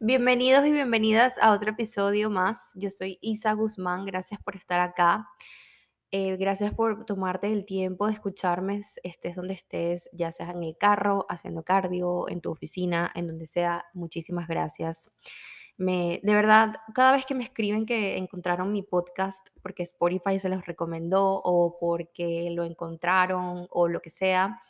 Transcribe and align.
Bienvenidos 0.00 0.66
y 0.66 0.72
bienvenidas 0.72 1.38
a 1.40 1.52
otro 1.52 1.70
episodio 1.70 2.28
más. 2.28 2.72
Yo 2.74 2.90
soy 2.90 3.18
Isa 3.20 3.52
Guzmán, 3.52 4.04
gracias 4.04 4.42
por 4.42 4.56
estar 4.56 4.80
acá. 4.80 5.28
Eh, 6.10 6.36
gracias 6.36 6.74
por 6.74 7.06
tomarte 7.06 7.46
el 7.46 7.64
tiempo 7.64 8.08
de 8.08 8.14
escucharme, 8.14 8.80
estés 9.04 9.36
donde 9.36 9.54
estés, 9.54 10.08
ya 10.12 10.32
sea 10.32 10.50
en 10.50 10.64
el 10.64 10.76
carro, 10.76 11.26
haciendo 11.28 11.62
cardio, 11.62 12.28
en 12.28 12.40
tu 12.40 12.50
oficina, 12.50 13.12
en 13.14 13.28
donde 13.28 13.46
sea. 13.46 13.84
Muchísimas 13.94 14.48
gracias. 14.48 15.12
Me, 15.76 16.20
de 16.24 16.34
verdad, 16.34 16.74
cada 16.92 17.12
vez 17.12 17.24
que 17.24 17.34
me 17.34 17.44
escriben 17.44 17.86
que 17.86 18.16
encontraron 18.16 18.72
mi 18.72 18.82
podcast 18.82 19.46
porque 19.62 19.84
Spotify 19.84 20.40
se 20.40 20.48
los 20.48 20.66
recomendó 20.66 21.40
o 21.44 21.78
porque 21.78 22.48
lo 22.50 22.64
encontraron 22.64 23.68
o 23.70 23.86
lo 23.86 24.00
que 24.00 24.10
sea, 24.10 24.60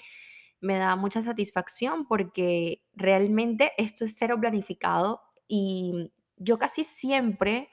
me 0.64 0.78
da 0.78 0.96
mucha 0.96 1.22
satisfacción 1.22 2.06
porque 2.06 2.82
realmente 2.94 3.72
esto 3.76 4.04
es 4.04 4.16
cero 4.18 4.38
planificado 4.40 5.20
y 5.46 6.10
yo 6.36 6.58
casi 6.58 6.84
siempre 6.84 7.68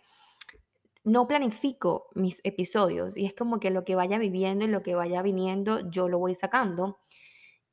no 1.04 1.26
planifico 1.26 2.10
mis 2.14 2.42
episodios 2.44 3.16
y 3.16 3.26
es 3.26 3.34
como 3.34 3.60
que 3.60 3.72
lo 3.72 3.86
que 3.86 3.96
vaya 3.96 4.18
viviendo 4.18 4.66
y 4.66 4.68
lo 4.68 4.84
que 4.84 4.94
vaya 4.94 5.22
viniendo 5.22 5.90
yo 5.90 6.10
lo 6.10 6.20
voy 6.20 6.36
sacando. 6.36 7.00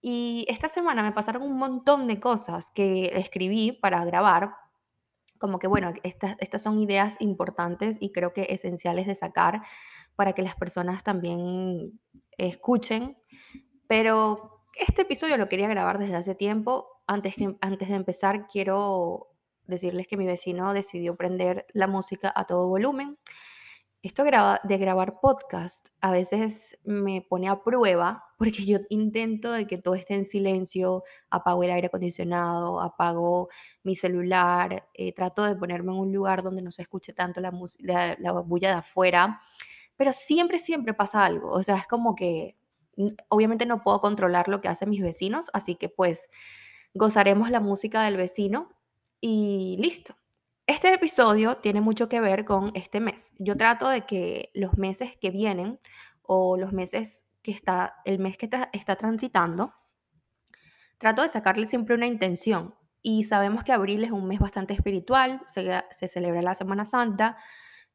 Y 0.00 0.46
esta 0.48 0.68
semana 0.68 1.02
me 1.02 1.10
pasaron 1.10 1.42
un 1.42 1.58
montón 1.58 2.06
de 2.06 2.20
cosas 2.20 2.70
que 2.72 3.06
escribí 3.16 3.72
para 3.72 4.04
grabar, 4.04 4.52
como 5.38 5.58
que 5.58 5.66
bueno, 5.66 5.92
estas, 6.04 6.36
estas 6.38 6.62
son 6.62 6.78
ideas 6.78 7.16
importantes 7.18 7.98
y 8.00 8.12
creo 8.12 8.32
que 8.32 8.46
esenciales 8.50 9.08
de 9.08 9.16
sacar 9.16 9.62
para 10.14 10.32
que 10.32 10.42
las 10.42 10.54
personas 10.54 11.02
también 11.02 12.00
escuchen, 12.36 13.18
pero 13.88 14.57
este 14.78 15.02
episodio 15.02 15.36
lo 15.36 15.48
quería 15.48 15.68
grabar 15.68 15.98
desde 15.98 16.16
hace 16.16 16.34
tiempo. 16.34 17.02
Antes, 17.06 17.36
de 17.36 17.94
empezar, 17.94 18.46
quiero 18.46 19.28
decirles 19.66 20.06
que 20.06 20.16
mi 20.16 20.26
vecino 20.26 20.72
decidió 20.72 21.16
prender 21.16 21.66
la 21.72 21.86
música 21.86 22.32
a 22.34 22.46
todo 22.46 22.68
volumen. 22.68 23.18
Esto 24.00 24.22
de 24.22 24.76
grabar 24.76 25.18
podcast 25.20 25.88
a 26.00 26.12
veces 26.12 26.78
me 26.84 27.26
pone 27.28 27.48
a 27.48 27.62
prueba 27.62 28.24
porque 28.38 28.64
yo 28.64 28.78
intento 28.90 29.50
de 29.52 29.66
que 29.66 29.78
todo 29.78 29.96
esté 29.96 30.14
en 30.14 30.24
silencio, 30.24 31.02
apago 31.30 31.64
el 31.64 31.72
aire 31.72 31.88
acondicionado, 31.88 32.80
apago 32.80 33.48
mi 33.82 33.96
celular, 33.96 34.88
eh, 34.94 35.12
trato 35.12 35.42
de 35.42 35.56
ponerme 35.56 35.92
en 35.92 35.98
un 35.98 36.12
lugar 36.12 36.44
donde 36.44 36.62
no 36.62 36.70
se 36.70 36.82
escuche 36.82 37.12
tanto 37.12 37.40
la, 37.40 37.52
la, 37.80 38.16
la 38.20 38.32
bulla 38.32 38.68
de 38.68 38.76
afuera, 38.76 39.40
pero 39.96 40.12
siempre, 40.12 40.60
siempre 40.60 40.94
pasa 40.94 41.24
algo. 41.24 41.50
O 41.50 41.62
sea, 41.64 41.76
es 41.78 41.86
como 41.88 42.14
que 42.14 42.56
obviamente 43.28 43.66
no 43.66 43.82
puedo 43.82 44.00
controlar 44.00 44.48
lo 44.48 44.60
que 44.60 44.68
hacen 44.68 44.90
mis 44.90 45.02
vecinos, 45.02 45.50
así 45.52 45.76
que 45.76 45.88
pues 45.88 46.28
gozaremos 46.94 47.50
la 47.50 47.60
música 47.60 48.02
del 48.02 48.16
vecino 48.16 48.70
y 49.20 49.76
listo. 49.78 50.16
Este 50.66 50.92
episodio 50.92 51.56
tiene 51.56 51.80
mucho 51.80 52.08
que 52.08 52.20
ver 52.20 52.44
con 52.44 52.72
este 52.74 53.00
mes. 53.00 53.32
Yo 53.38 53.56
trato 53.56 53.88
de 53.88 54.04
que 54.04 54.50
los 54.54 54.76
meses 54.76 55.16
que 55.18 55.30
vienen 55.30 55.80
o 56.22 56.58
los 56.58 56.72
meses 56.72 57.24
que 57.42 57.52
está, 57.52 57.94
el 58.04 58.18
mes 58.18 58.36
que 58.36 58.50
está 58.72 58.96
transitando, 58.96 59.72
trato 60.98 61.22
de 61.22 61.28
sacarle 61.28 61.66
siempre 61.66 61.94
una 61.94 62.06
intención. 62.06 62.74
Y 63.00 63.24
sabemos 63.24 63.64
que 63.64 63.72
abril 63.72 64.04
es 64.04 64.10
un 64.10 64.26
mes 64.26 64.40
bastante 64.40 64.74
espiritual, 64.74 65.40
se, 65.46 65.82
se 65.90 66.08
celebra 66.08 66.42
la 66.42 66.54
Semana 66.54 66.84
Santa 66.84 67.38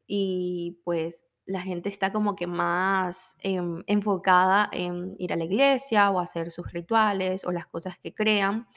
y 0.08 0.82
pues 0.84 1.26
la 1.45 1.61
gente 1.61 1.89
está 1.89 2.11
como 2.13 2.36
que 2.36 2.47
más 2.47 3.36
em, 3.41 3.83
enfocada 3.88 4.69
en 4.72 5.16
ir 5.19 5.33
a 5.33 5.36
la 5.36 5.44
iglesia 5.44 6.09
o 6.09 6.19
hacer 6.19 6.52
sus 6.52 6.72
rituales 6.72 7.44
o 7.45 7.52
las 7.52 7.67
cosas 7.67 7.97
que 7.99 8.13
crean. 8.13 8.67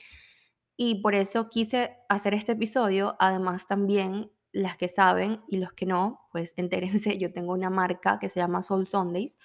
Y 0.77 1.01
por 1.01 1.15
eso 1.15 1.49
quise 1.49 1.97
hacer 2.09 2.35
este 2.35 2.53
episodio. 2.53 3.17
Además, 3.19 3.67
también 3.67 4.31
las 4.53 4.77
que 4.77 4.89
saben 4.89 5.43
y 5.49 5.59
los 5.59 5.73
que 5.73 5.87
no, 5.87 6.27
pues 6.33 6.55
entérense, 6.57 7.19
yo 7.19 7.33
tengo 7.33 7.53
una 7.53 7.71
marca 7.71 8.19
que 8.19 8.29
se 8.29 8.41
llama 8.41 8.63
Soul 8.63 8.87
Sundays, 8.87 9.39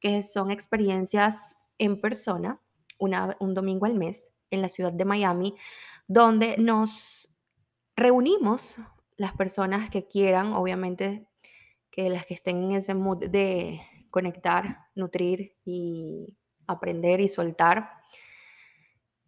que 0.00 0.22
son 0.22 0.50
experiencias 0.50 1.56
en 1.78 2.00
persona, 2.00 2.60
una, 2.98 3.36
un 3.40 3.54
domingo 3.54 3.86
al 3.86 3.94
mes, 3.94 4.32
en 4.50 4.62
la 4.62 4.68
ciudad 4.68 4.92
de 4.92 5.04
Miami, 5.04 5.56
donde 6.06 6.56
nos 6.58 7.28
reunimos 7.96 8.78
las 9.16 9.32
personas 9.34 9.90
que 9.90 10.06
quieran, 10.06 10.52
obviamente 10.52 11.28
que 11.92 12.10
las 12.10 12.26
que 12.26 12.34
estén 12.34 12.64
en 12.64 12.72
ese 12.72 12.94
mood 12.94 13.18
de 13.18 13.80
conectar, 14.10 14.86
nutrir 14.94 15.56
y 15.64 16.36
aprender 16.66 17.20
y 17.20 17.28
soltar, 17.28 17.90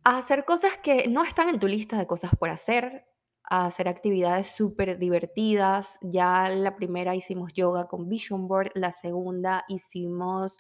a 0.02 0.18
hacer 0.18 0.44
cosas 0.44 0.76
que 0.82 1.06
no 1.06 1.22
están 1.22 1.48
en 1.50 1.60
tu 1.60 1.68
lista 1.68 1.96
de 1.96 2.06
cosas 2.06 2.34
por 2.36 2.48
hacer, 2.48 3.06
a 3.44 3.66
hacer 3.66 3.86
actividades 3.88 4.48
súper 4.48 4.98
divertidas. 4.98 5.98
Ya 6.02 6.48
la 6.48 6.74
primera 6.74 7.14
hicimos 7.14 7.52
yoga 7.52 7.86
con 7.86 8.08
Vision 8.08 8.48
Board, 8.48 8.72
la 8.74 8.92
segunda 8.92 9.64
hicimos 9.68 10.58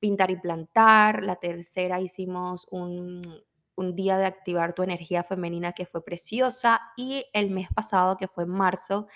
pintar 0.00 0.30
y 0.30 0.36
plantar, 0.36 1.24
la 1.24 1.36
tercera 1.36 2.00
hicimos 2.00 2.66
un, 2.70 3.22
un 3.76 3.96
día 3.96 4.18
de 4.18 4.26
activar 4.26 4.74
tu 4.74 4.82
energía 4.82 5.22
femenina 5.22 5.72
que 5.72 5.86
fue 5.86 6.04
preciosa 6.04 6.80
y 6.96 7.24
el 7.32 7.50
mes 7.50 7.68
pasado, 7.74 8.16
que 8.16 8.28
fue 8.28 8.44
en 8.44 8.50
marzo, 8.50 9.06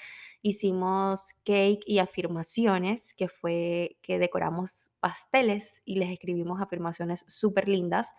hicimos 0.42 1.32
cake 1.44 1.82
y 1.86 1.98
afirmaciones, 1.98 3.14
que 3.14 3.28
fue 3.28 3.98
que 4.02 4.18
decoramos 4.18 4.90
pasteles 5.00 5.82
y 5.84 5.96
les 5.96 6.10
escribimos 6.10 6.60
afirmaciones 6.60 7.24
súper 7.26 7.68
lindas. 7.68 8.10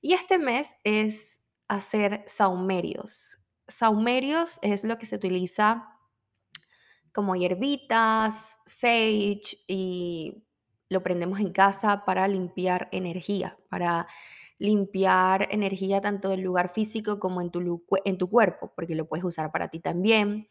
Y 0.00 0.14
este 0.14 0.38
mes 0.38 0.76
es 0.84 1.40
hacer 1.68 2.24
saumerios. 2.26 3.38
Saumerios 3.66 4.58
es 4.62 4.84
lo 4.84 4.98
que 4.98 5.06
se 5.06 5.16
utiliza 5.16 5.88
como 7.12 7.36
hierbitas, 7.36 8.58
sage 8.64 9.58
y 9.66 10.44
lo 10.88 11.02
prendemos 11.02 11.40
en 11.40 11.52
casa 11.52 12.04
para 12.04 12.28
limpiar 12.28 12.88
energía, 12.92 13.58
para 13.68 14.06
limpiar 14.58 15.48
energía 15.50 16.00
tanto 16.00 16.30
del 16.30 16.42
lugar 16.42 16.68
físico 16.68 17.18
como 17.18 17.40
en 17.40 17.50
tu, 17.50 17.84
en 18.04 18.18
tu 18.18 18.28
cuerpo, 18.28 18.72
porque 18.74 18.94
lo 18.94 19.06
puedes 19.06 19.24
usar 19.24 19.52
para 19.52 19.68
ti 19.68 19.80
también. 19.80 20.48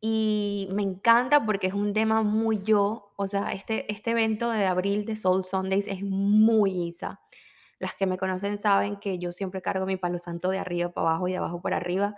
Y 0.00 0.68
me 0.72 0.82
encanta 0.82 1.44
porque 1.44 1.66
es 1.66 1.74
un 1.74 1.92
tema 1.92 2.22
muy 2.22 2.62
yo, 2.62 3.12
o 3.16 3.26
sea, 3.26 3.52
este, 3.52 3.90
este 3.92 4.12
evento 4.12 4.50
de 4.50 4.64
abril 4.64 5.04
de 5.04 5.14
Soul 5.14 5.44
Sundays 5.44 5.86
es 5.88 6.02
muy 6.02 6.88
Isa. 6.88 7.20
Las 7.78 7.94
que 7.94 8.06
me 8.06 8.16
conocen 8.16 8.56
saben 8.56 8.96
que 8.98 9.18
yo 9.18 9.32
siempre 9.32 9.60
cargo 9.60 9.84
mi 9.84 9.98
palo 9.98 10.18
santo 10.18 10.50
de 10.50 10.58
arriba 10.58 10.90
para 10.90 11.08
abajo 11.08 11.28
y 11.28 11.32
de 11.32 11.38
abajo 11.38 11.60
para 11.60 11.76
arriba, 11.76 12.14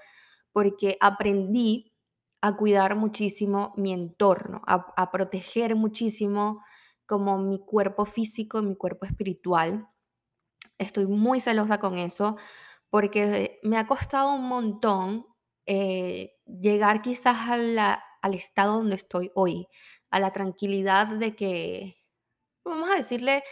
porque 0.52 0.96
aprendí 1.00 1.92
a 2.40 2.56
cuidar 2.56 2.94
muchísimo 2.94 3.72
mi 3.76 3.92
entorno, 3.92 4.62
a, 4.66 4.92
a 4.96 5.10
proteger 5.10 5.74
muchísimo 5.74 6.62
como 7.06 7.38
mi 7.38 7.64
cuerpo 7.64 8.04
físico, 8.04 8.62
mi 8.62 8.76
cuerpo 8.76 9.06
espiritual. 9.06 9.88
Estoy 10.78 11.06
muy 11.06 11.40
celosa 11.40 11.78
con 11.78 11.98
eso 11.98 12.36
porque 12.90 13.58
me 13.62 13.78
ha 13.78 13.86
costado 13.86 14.34
un 14.34 14.46
montón 14.46 15.26
eh, 15.66 16.34
llegar 16.46 17.02
quizás 17.02 17.36
al 17.48 18.34
estado 18.34 18.78
donde 18.78 18.96
estoy 18.96 19.30
hoy, 19.34 19.68
a 20.10 20.20
la 20.20 20.32
tranquilidad 20.32 21.06
de 21.06 21.34
que, 21.34 21.96
vamos 22.64 22.90
a 22.90 22.96
decirle, 22.96 23.44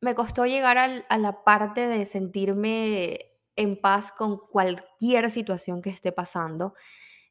me 0.00 0.14
costó 0.14 0.46
llegar 0.46 0.78
a 0.78 1.18
la 1.18 1.44
parte 1.44 1.86
de 1.86 2.04
sentirme 2.06 3.34
en 3.56 3.80
paz 3.80 4.12
con 4.12 4.38
cualquier 4.38 5.30
situación 5.30 5.80
que 5.80 5.90
esté 5.90 6.12
pasando 6.12 6.74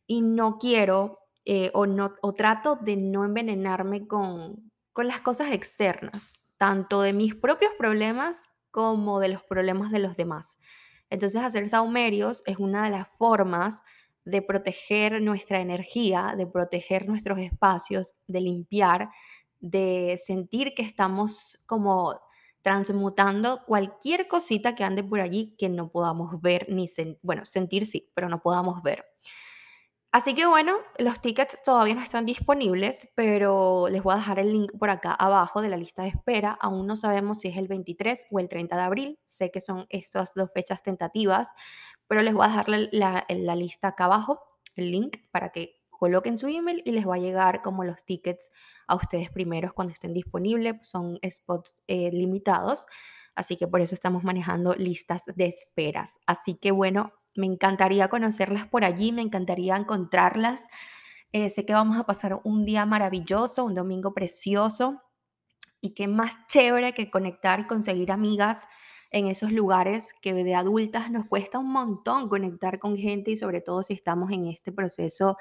y 0.07 0.22
no 0.22 0.57
quiero 0.57 1.19
eh, 1.45 1.72
o, 1.73 1.85
no, 1.85 2.16
o 2.22 2.34
trato 2.34 2.78
de 2.81 2.95
no 2.95 3.25
envenenarme 3.25 4.07
con, 4.07 4.72
con 4.94 5.07
las 5.07 5.19
cosas 5.19 5.51
externas, 5.51 6.34
tanto 6.57 7.01
de 7.01 7.13
mis 7.13 7.35
propios 7.35 7.73
problemas 7.78 8.50
como 8.72 9.19
de 9.19 9.29
los 9.29 9.44
problemas 9.44 9.91
de 9.91 10.00
los 10.00 10.16
demás. 10.16 10.57
Entonces 11.09 11.41
hacer 11.41 11.67
saumerios 11.69 12.44
es 12.45 12.57
una 12.57 12.85
de 12.85 12.91
las 12.91 13.07
formas 13.17 13.84
de 14.25 14.41
proteger 14.41 15.22
nuestra 15.22 15.59
energía, 15.59 16.34
de 16.37 16.47
proteger 16.47 17.08
nuestros 17.08 17.40
espacios, 17.40 18.16
de 18.28 18.41
limpiar, 18.41 19.09
de 19.59 20.16
sentir 20.17 20.73
que 20.75 20.84
estamos 20.84 21.61
como 21.66 22.20
transmutando 22.61 23.64
cualquier 23.66 24.28
cosita 24.28 24.73
que 24.73 24.84
ande 24.84 25.03
por 25.03 25.20
allí 25.20 25.55
que 25.58 25.70
no 25.70 25.90
podamos 25.90 26.41
ver 26.41 26.66
ni 26.70 26.90
bueno, 27.22 27.46
sentir 27.46 27.85
sí, 27.85 28.09
pero 28.16 28.29
no 28.29 28.41
podamos 28.41 28.81
ver. 28.81 29.05
Así 30.14 30.36
que 30.36 30.46
bueno, 30.46 30.78
los 31.00 31.22
tickets 31.22 31.64
todavía 31.64 31.96
no 31.96 32.04
están 32.04 32.28
disponibles, 32.28 33.12
pero 33.16 33.88
les 33.90 34.04
voy 34.04 34.14
a 34.14 34.18
dejar 34.18 34.38
el 34.38 34.54
link 34.54 34.72
por 34.78 34.92
acá 34.92 35.12
abajo 35.12 35.64
de 35.64 35.70
la 35.70 35.76
lista 35.76 36.04
de 36.04 36.10
espera. 36.10 36.56
Aún 36.62 36.86
no 36.86 36.96
sabemos 36.96 37.40
si 37.40 37.48
es 37.48 37.58
el 37.58 37.68
23 37.68 38.28
o 38.30 38.38
el 38.38 38.48
30 38.48 38.76
de 38.76 38.82
abril. 38.84 39.20
Sé 39.26 39.50
que 39.50 39.60
son 39.60 39.88
estas 39.90 40.36
dos 40.36 40.52
fechas 40.54 40.84
tentativas, 40.84 41.50
pero 42.06 42.22
les 42.22 42.32
voy 42.32 42.46
a 42.46 42.50
dejar 42.50 42.68
la, 42.70 43.56
lista 43.56 43.88
acá 43.88 44.06
abajo, 44.06 44.40
el 44.76 44.92
link, 44.92 45.18
para 45.32 45.52
que 45.52 45.82
coloquen 45.90 46.38
su 46.38 46.48
email 46.48 46.84
y 46.86 46.92
les 46.92 47.08
va 47.08 47.16
a 47.16 47.18
llegar 47.18 47.64
como 47.64 47.84
los 47.84 48.06
tickets 48.06 48.52
a 48.86 48.94
ustedes 48.94 49.32
primeros 49.32 49.74
cuando 49.74 49.94
estén 49.94 50.14
disponibles. 50.14 50.76
Son 50.88 51.18
spots 51.28 51.74
eh, 51.88 52.12
limitados, 52.12 52.86
así 53.34 53.58
que 53.58 53.68
por 53.68 53.82
eso 53.82 53.96
estamos 53.96 54.24
manejando 54.24 54.76
listas 54.76 55.24
de 55.36 55.48
esperas. 55.48 56.20
Así 56.28 56.54
que 56.54 56.70
bueno, 56.70 57.14
Me 57.35 57.46
encantaría 57.46 58.09
conocerlas 58.09 58.68
por 58.68 58.84
allí, 58.84 59.12
me 59.12 59.22
encantaría 59.22 59.76
encontrarlas. 59.76 60.68
Eh, 61.32 61.50
sé 61.50 61.66
que 61.66 61.74
vamos 61.74 61.97
a 61.97 62.06
pasar 62.06 62.40
un 62.44 62.66
día 62.66 62.85
maravilloso, 62.85 63.66
un 63.66 63.74
domingo 63.74 64.14
precioso 64.14 65.02
y 65.82 65.94
qué 65.94 66.08
más 66.08 66.47
chévere 66.47 66.94
que 66.94 67.09
conectar 67.09 67.59
y 67.62 67.68
conseguir 67.68 68.12
amigas 68.12 68.68
en 69.14 69.28
esos 69.28 69.52
lugares 69.52 70.14
que 70.22 70.34
de 70.34 70.56
adultas 70.56 71.12
nos 71.12 71.26
cuesta 71.28 71.59
un 71.59 71.72
montón 71.72 72.30
conectar 72.30 72.80
con 72.80 72.97
gente 72.97 73.32
y 73.32 73.38
sobre 73.38 73.62
todo 73.62 73.84
si 73.84 73.94
estamos 73.94 74.32
en 74.32 74.47
este 74.47 74.72
proceso 74.72 75.38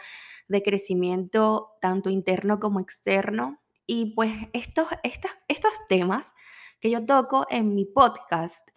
de 0.47 0.63
crecimiento 0.63 1.73
tanto 1.81 2.11
interno 2.11 2.61
como 2.61 2.81
externo. 2.81 3.61
Y 3.87 4.15
pues 4.15 4.33
estos, 4.53 4.89
estos, 5.03 5.31
estos 5.49 5.73
temas 5.89 6.35
que 6.81 6.91
yo 6.91 7.05
toco 7.07 7.47
en 7.49 7.75
mi 7.75 7.87
podcast 7.87 8.69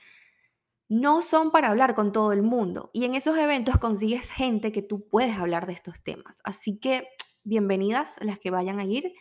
no 0.87 1.21
son 1.21 1.51
para 1.51 1.69
hablar 1.69 1.95
con 1.95 2.11
todo 2.11 2.31
el 2.31 2.43
mundo. 2.43 2.89
Y 2.93 3.05
en 3.05 3.15
esos 3.15 3.37
eventos 3.37 3.77
consigues 3.77 4.29
gente 4.29 4.71
que 4.71 4.81
tú 4.81 5.07
puedes 5.07 5.37
hablar 5.37 5.65
de 5.65 5.73
estos 5.73 6.03
temas. 6.03 6.41
Así 6.43 6.79
que 6.79 7.07
bienvenidas 7.43 8.17
las 8.21 8.39
que 8.39 8.51
vayan 8.51 8.79
a 8.79 8.85
ir 8.85 9.13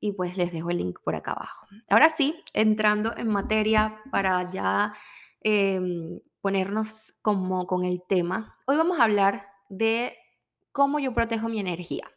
y 0.00 0.12
pues 0.12 0.36
les 0.36 0.52
dejo 0.52 0.70
el 0.70 0.78
link 0.78 0.98
por 1.04 1.14
acá 1.14 1.32
abajo. 1.32 1.66
Ahora 1.88 2.08
sí, 2.08 2.42
entrando 2.52 3.14
en 3.16 3.28
materia 3.28 4.00
para 4.10 4.50
ya 4.50 4.94
em, 5.42 6.20
ponernos 6.40 7.14
como 7.22 7.66
con 7.66 7.84
el 7.84 8.02
tema, 8.08 8.56
hoy 8.66 8.76
vamos 8.76 8.98
a 8.98 9.04
hablar 9.04 9.46
de 9.68 10.16
cómo 10.72 10.98
yo 10.98 11.12
protejo 11.12 11.48
mi 11.48 11.60
energía. 11.60 12.10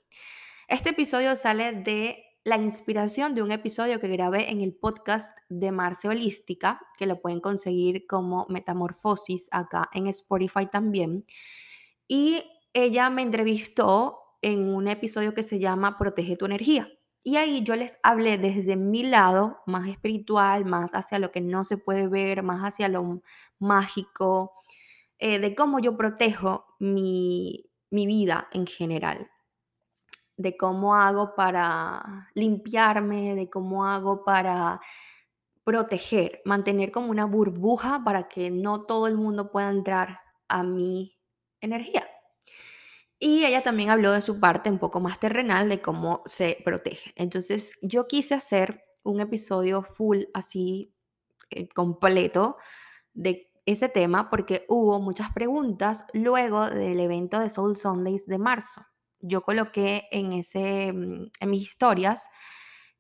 Este 0.68 0.92
episodio 0.92 1.36
sale 1.36 1.74
de 1.74 2.24
la 2.46 2.58
inspiración 2.58 3.36
de 3.36 3.42
un 3.42 3.52
episodio 3.52 4.02
que 4.02 4.10
grabé 4.10 4.52
en 4.52 4.60
el 4.60 4.74
podcast 4.74 5.38
de 5.48 5.72
Marce 5.72 6.10
Holística, 6.10 6.82
que 6.98 7.06
lo 7.06 7.22
pueden 7.22 7.40
conseguir 7.40 8.06
como 8.06 8.46
Metamorfosis 8.50 9.48
acá 9.52 9.90
en 9.94 10.08
Spotify 10.08 10.68
también. 10.70 11.26
Y 12.06 12.44
ella 12.74 13.10
me 13.10 13.22
entrevistó 13.22 14.20
en 14.42 14.68
un 14.68 14.90
episodio 14.90 15.34
que 15.34 15.44
se 15.44 15.60
llama 15.60 15.98
Protege 15.98 16.36
tu 16.36 16.46
energía. 16.46 16.90
Y 17.24 17.38
ahí 17.38 17.64
yo 17.64 17.78
les 17.78 17.98
hablé 18.04 18.38
desde 18.38 18.76
mi 18.76 19.04
lado 19.04 19.60
más 19.66 19.88
espiritual, 19.88 20.66
más 20.66 20.92
hacia 20.94 21.20
lo 21.20 21.32
que 21.32 21.40
no 21.40 21.64
se 21.64 21.78
puede 21.78 22.10
ver, 22.10 22.44
más 22.44 22.62
hacia 22.62 22.90
lo 22.90 23.22
mágico, 23.58 24.52
eh, 25.18 25.40
de 25.40 25.56
cómo 25.56 25.80
yo 25.80 25.96
protejo 25.96 26.66
mi, 26.80 27.70
mi 27.90 28.06
vida 28.06 28.50
en 28.52 28.68
general 28.68 29.30
de 30.38 30.58
cómo 30.58 30.96
hago 30.96 31.36
para 31.36 32.30
limpiarme, 32.34 33.36
de 33.36 33.50
cómo 33.50 33.86
hago 33.86 34.24
para 34.24 34.82
proteger, 35.64 36.42
mantener 36.46 36.92
como 36.92 37.10
una 37.10 37.26
burbuja 37.26 38.04
para 38.04 38.28
que 38.28 38.52
no 38.52 38.84
todo 38.84 39.08
el 39.08 39.16
mundo 39.16 39.52
pueda 39.52 39.70
entrar 39.70 40.20
a 40.48 40.64
mi 40.64 41.18
energía. 41.62 42.08
Y 43.20 43.46
ella 43.46 43.64
también 43.64 43.90
habló 43.90 44.12
de 44.12 44.22
su 44.22 44.40
parte 44.40 44.70
un 44.70 44.80
poco 44.80 45.00
más 45.00 45.20
terrenal 45.20 45.70
de 45.70 45.82
cómo 45.82 46.22
se 46.26 46.58
protege. 46.66 47.14
Entonces 47.16 47.78
yo 47.82 48.08
quise 48.08 48.36
hacer 48.36 48.84
un 49.04 49.22
episodio 49.22 49.82
full 49.82 50.24
así 50.34 50.94
eh, 51.50 51.70
completo 51.70 52.58
de 53.14 53.50
ese 53.66 53.88
tema 53.88 54.30
porque 54.30 54.66
hubo 54.68 55.00
muchas 55.00 55.32
preguntas 55.32 56.06
luego 56.14 56.70
del 56.70 57.00
evento 57.00 57.40
de 57.40 57.50
Soul 57.50 57.78
Sundays 57.78 58.28
de 58.28 58.38
marzo 58.38 58.86
yo 59.24 59.42
coloqué 59.42 60.08
en, 60.12 60.34
ese, 60.34 60.94
mm, 60.94 61.32
en 61.40 61.50
mis 61.50 61.64
historias 61.64 62.30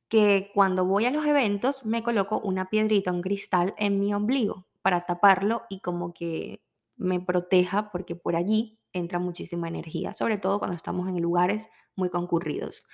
que 0.07 0.51
cuando 0.53 0.85
voy 0.85 1.05
a 1.05 1.11
los 1.11 1.25
eventos 1.25 1.85
me 1.85 2.03
coloco 2.03 2.39
una 2.39 2.69
piedrita, 2.69 3.11
un 3.11 3.21
cristal 3.21 3.73
en 3.77 3.99
mi 3.99 4.13
ombligo 4.13 4.67
para 4.81 5.05
taparlo 5.05 5.63
y 5.69 5.81
como 5.81 6.13
que 6.13 6.63
me 6.95 7.19
proteja 7.19 7.91
porque 7.91 8.15
por 8.15 8.35
allí 8.35 8.79
entra 8.93 9.19
muchísima 9.19 9.67
energía, 9.67 10.13
sobre 10.13 10.37
todo 10.37 10.59
cuando 10.59 10.77
estamos 10.77 11.09
en 11.09 11.21
lugares 11.21 11.67
muy 11.95 12.09
concurridos. 12.09 12.85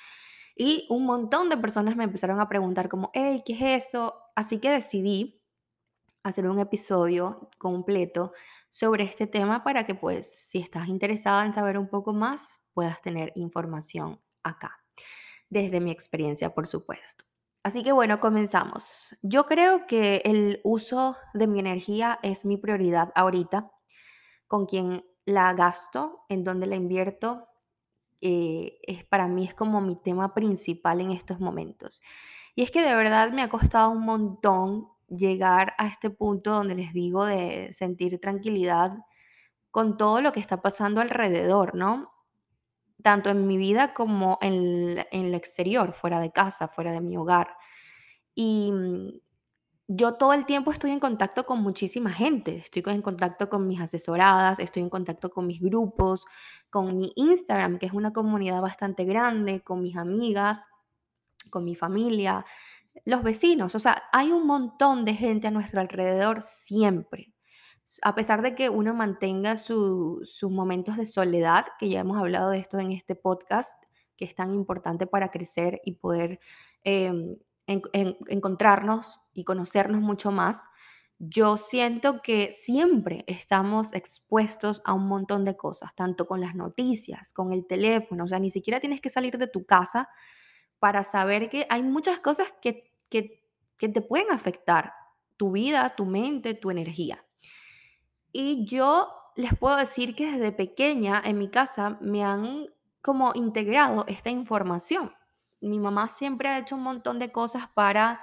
Y 0.56 0.88
un 0.90 1.06
montón 1.06 1.50
de 1.50 1.58
personas 1.58 1.96
me 1.96 2.06
empezaron 2.06 2.40
a 2.40 2.50
preguntar 2.50 2.90
como, 2.90 3.12
hey, 3.14 3.44
¿qué 3.46 3.54
es 3.54 3.86
eso? 3.86 4.16
Así 4.36 4.60
que 4.60 4.70
decidí 4.72 5.42
hacer 6.24 6.48
un 6.48 6.60
episodio 6.60 7.50
completo 7.58 8.34
sobre 8.70 9.04
este 9.04 9.28
tema 9.28 9.64
para 9.64 9.86
que 9.86 9.96
pues 9.96 10.50
si 10.50 10.60
estás 10.60 10.88
interesada 10.88 11.46
en 11.46 11.54
saber 11.54 11.78
un 11.78 11.90
poco 11.90 12.14
más, 12.14 12.64
puedas 12.80 13.02
tener 13.02 13.34
información 13.36 14.22
acá, 14.42 14.80
desde 15.50 15.82
mi 15.82 15.92
experiencia, 15.92 16.54
por 16.54 16.66
supuesto. 16.66 17.26
Así 17.62 17.84
que 17.84 17.92
bueno, 17.92 18.22
comenzamos. 18.22 19.18
Yo 19.22 19.46
creo 19.46 19.86
que 19.86 20.22
el 20.24 20.62
uso 20.64 21.18
de 21.34 21.48
mi 21.48 21.60
energía 21.60 22.20
es 22.24 22.46
mi 22.46 22.56
prioridad 22.56 23.12
ahorita, 23.16 23.70
con 24.48 24.66
quien 24.66 25.04
la 25.26 25.54
gasto, 25.54 26.24
en 26.30 26.46
donde 26.46 26.68
la 26.68 26.78
invierto, 26.78 27.50
eh, 28.22 28.80
es, 28.84 29.04
para 29.04 29.28
mí 29.28 29.44
es 29.44 29.54
como 29.54 29.82
mi 29.82 29.98
tema 29.98 30.34
principal 30.34 31.02
en 31.02 31.12
estos 31.12 31.42
momentos. 31.42 32.02
Y 32.56 32.64
es 32.64 32.72
que 32.72 32.82
de 32.82 32.96
verdad 32.96 33.34
me 33.34 33.42
ha 33.42 33.50
costado 33.50 33.90
un 33.90 34.06
montón 34.06 34.88
llegar 35.10 35.74
a 35.78 35.88
este 35.88 36.10
punto 36.10 36.52
donde 36.52 36.76
les 36.76 36.94
digo 36.94 37.26
de 37.26 37.74
sentir 37.74 38.22
tranquilidad 38.22 39.00
con 39.70 39.98
todo 39.98 40.22
lo 40.22 40.32
que 40.32 40.40
está 40.40 40.62
pasando 40.62 41.02
alrededor, 41.02 41.76
¿no? 41.76 42.10
Tanto 43.04 43.30
en 43.30 43.48
mi 43.48 43.58
vida 43.58 43.94
como 43.94 44.38
en, 44.42 45.06
el 45.12 45.34
exterior, 45.34 45.94
fuera 45.94 46.20
de 46.20 46.32
casa, 46.32 46.68
fuera 46.68 46.92
de 46.92 47.02
mi 47.02 47.18
hogar. 47.18 47.56
Y 48.36 48.72
mm, 48.72 49.10
yo 49.88 50.14
todo 50.16 50.34
el 50.34 50.46
tiempo 50.46 50.72
estoy 50.72 50.92
en 50.92 51.00
contacto 51.00 51.46
con 51.46 51.62
muchísima 51.62 52.12
gente, 52.12 52.58
estoy 52.58 52.84
en 52.88 53.02
contacto 53.02 53.50
con 53.50 53.68
mis 53.68 53.82
asesoradas, 53.82 54.60
estoy 54.60 54.84
en 54.84 54.90
contacto 54.90 55.30
con 55.30 55.48
mis 55.48 55.62
grupos, 55.62 56.26
con 56.70 56.98
mi 56.98 57.12
Instagram, 57.16 57.80
que 57.80 57.88
es 57.88 57.94
una 57.94 58.14
comunidad 58.14 58.62
bastante 58.62 59.06
grande, 59.06 59.62
con 59.62 59.82
mis 59.82 59.98
amigas, 59.98 60.68
con 61.50 61.66
mi 61.66 61.76
familia, 61.76 62.46
los 63.06 63.24
vecinos, 63.24 63.76
o 63.76 63.80
sea, 63.80 64.04
hay 64.12 64.32
un 64.32 64.46
montón 64.46 65.06
de 65.06 65.14
gente 65.16 65.48
a 65.48 65.52
nuestro 65.52 65.80
alrededor 65.82 66.42
siempre 66.42 67.34
a 68.02 68.16
pesar 68.16 68.42
de 68.42 68.56
que 68.56 68.70
uno 68.70 68.94
mantenga 68.94 69.58
sus 69.58 70.44
momentos 70.44 70.98
de 70.98 71.06
soledad, 71.06 71.66
que 71.80 71.90
ya 71.90 72.02
hemos 72.02 72.18
hablado 72.18 72.52
de 72.52 72.60
esto 72.60 72.80
en 72.80 72.92
este 72.92 73.16
podcast, 73.16 73.82
que 74.16 74.26
es 74.26 74.36
tan 74.36 74.54
importante 74.54 75.08
para 75.08 75.32
crecer 75.32 75.82
y 75.86 75.94
poder 75.94 76.40
em, 76.84 77.38
encontrarnos 77.66 79.20
y 79.34 79.44
conocernos 79.44 80.02
mucho 80.02 80.32
más, 80.32 80.68
yo 81.20 81.58
siento 81.58 82.22
que 82.22 82.52
siempre 82.52 83.26
estamos 83.28 83.94
expuestos 83.94 84.82
a 84.86 84.94
un 84.94 85.08
montón 85.08 85.44
de 85.44 85.58
cosas, 85.58 85.94
tanto 85.94 86.26
con 86.26 86.40
las 86.40 86.56
noticias, 86.56 87.34
con 87.34 87.52
el 87.52 87.68
teléfono, 87.68 88.24
o 88.24 88.28
sea, 88.28 88.40
ni 88.40 88.50
siquiera 88.50 88.80
tienes 88.80 89.02
que 89.02 89.10
salir 89.10 89.38
de 89.38 89.48
tu 89.48 89.66
casa 89.66 90.10
para 90.80 91.04
saber 91.04 91.50
que 91.50 91.68
hay 91.70 91.84
muchas 91.84 92.20
cosas 92.20 92.54
que, 92.62 92.92
que, 93.10 93.44
que 93.78 93.90
te 93.90 94.02
pueden 94.02 94.32
afectar 94.32 94.94
tu 95.36 95.52
vida, 95.52 95.94
tu 95.96 96.06
mente, 96.06 96.54
tu 96.54 96.72
energía. 96.72 97.26
Y 98.32 98.66
yo 98.66 99.10
les 99.36 99.58
puedo 99.58 99.76
decir 99.76 100.16
que 100.16 100.32
desde 100.32 100.52
pequeña 100.52 101.22
en 101.24 101.38
mi 101.38 101.50
casa 101.50 101.98
me 102.02 102.24
han 102.24 102.68
como 103.02 103.32
integrado 103.36 104.06
esta 104.08 104.30
información. 104.30 105.14
Mi 105.62 105.80
mamá 105.80 106.10
siempre 106.10 106.50
ha 106.50 106.60
hecho 106.60 106.76
un 106.76 106.84
montón 106.84 107.20
de 107.20 107.32
cosas 107.32 107.68
para 107.74 108.22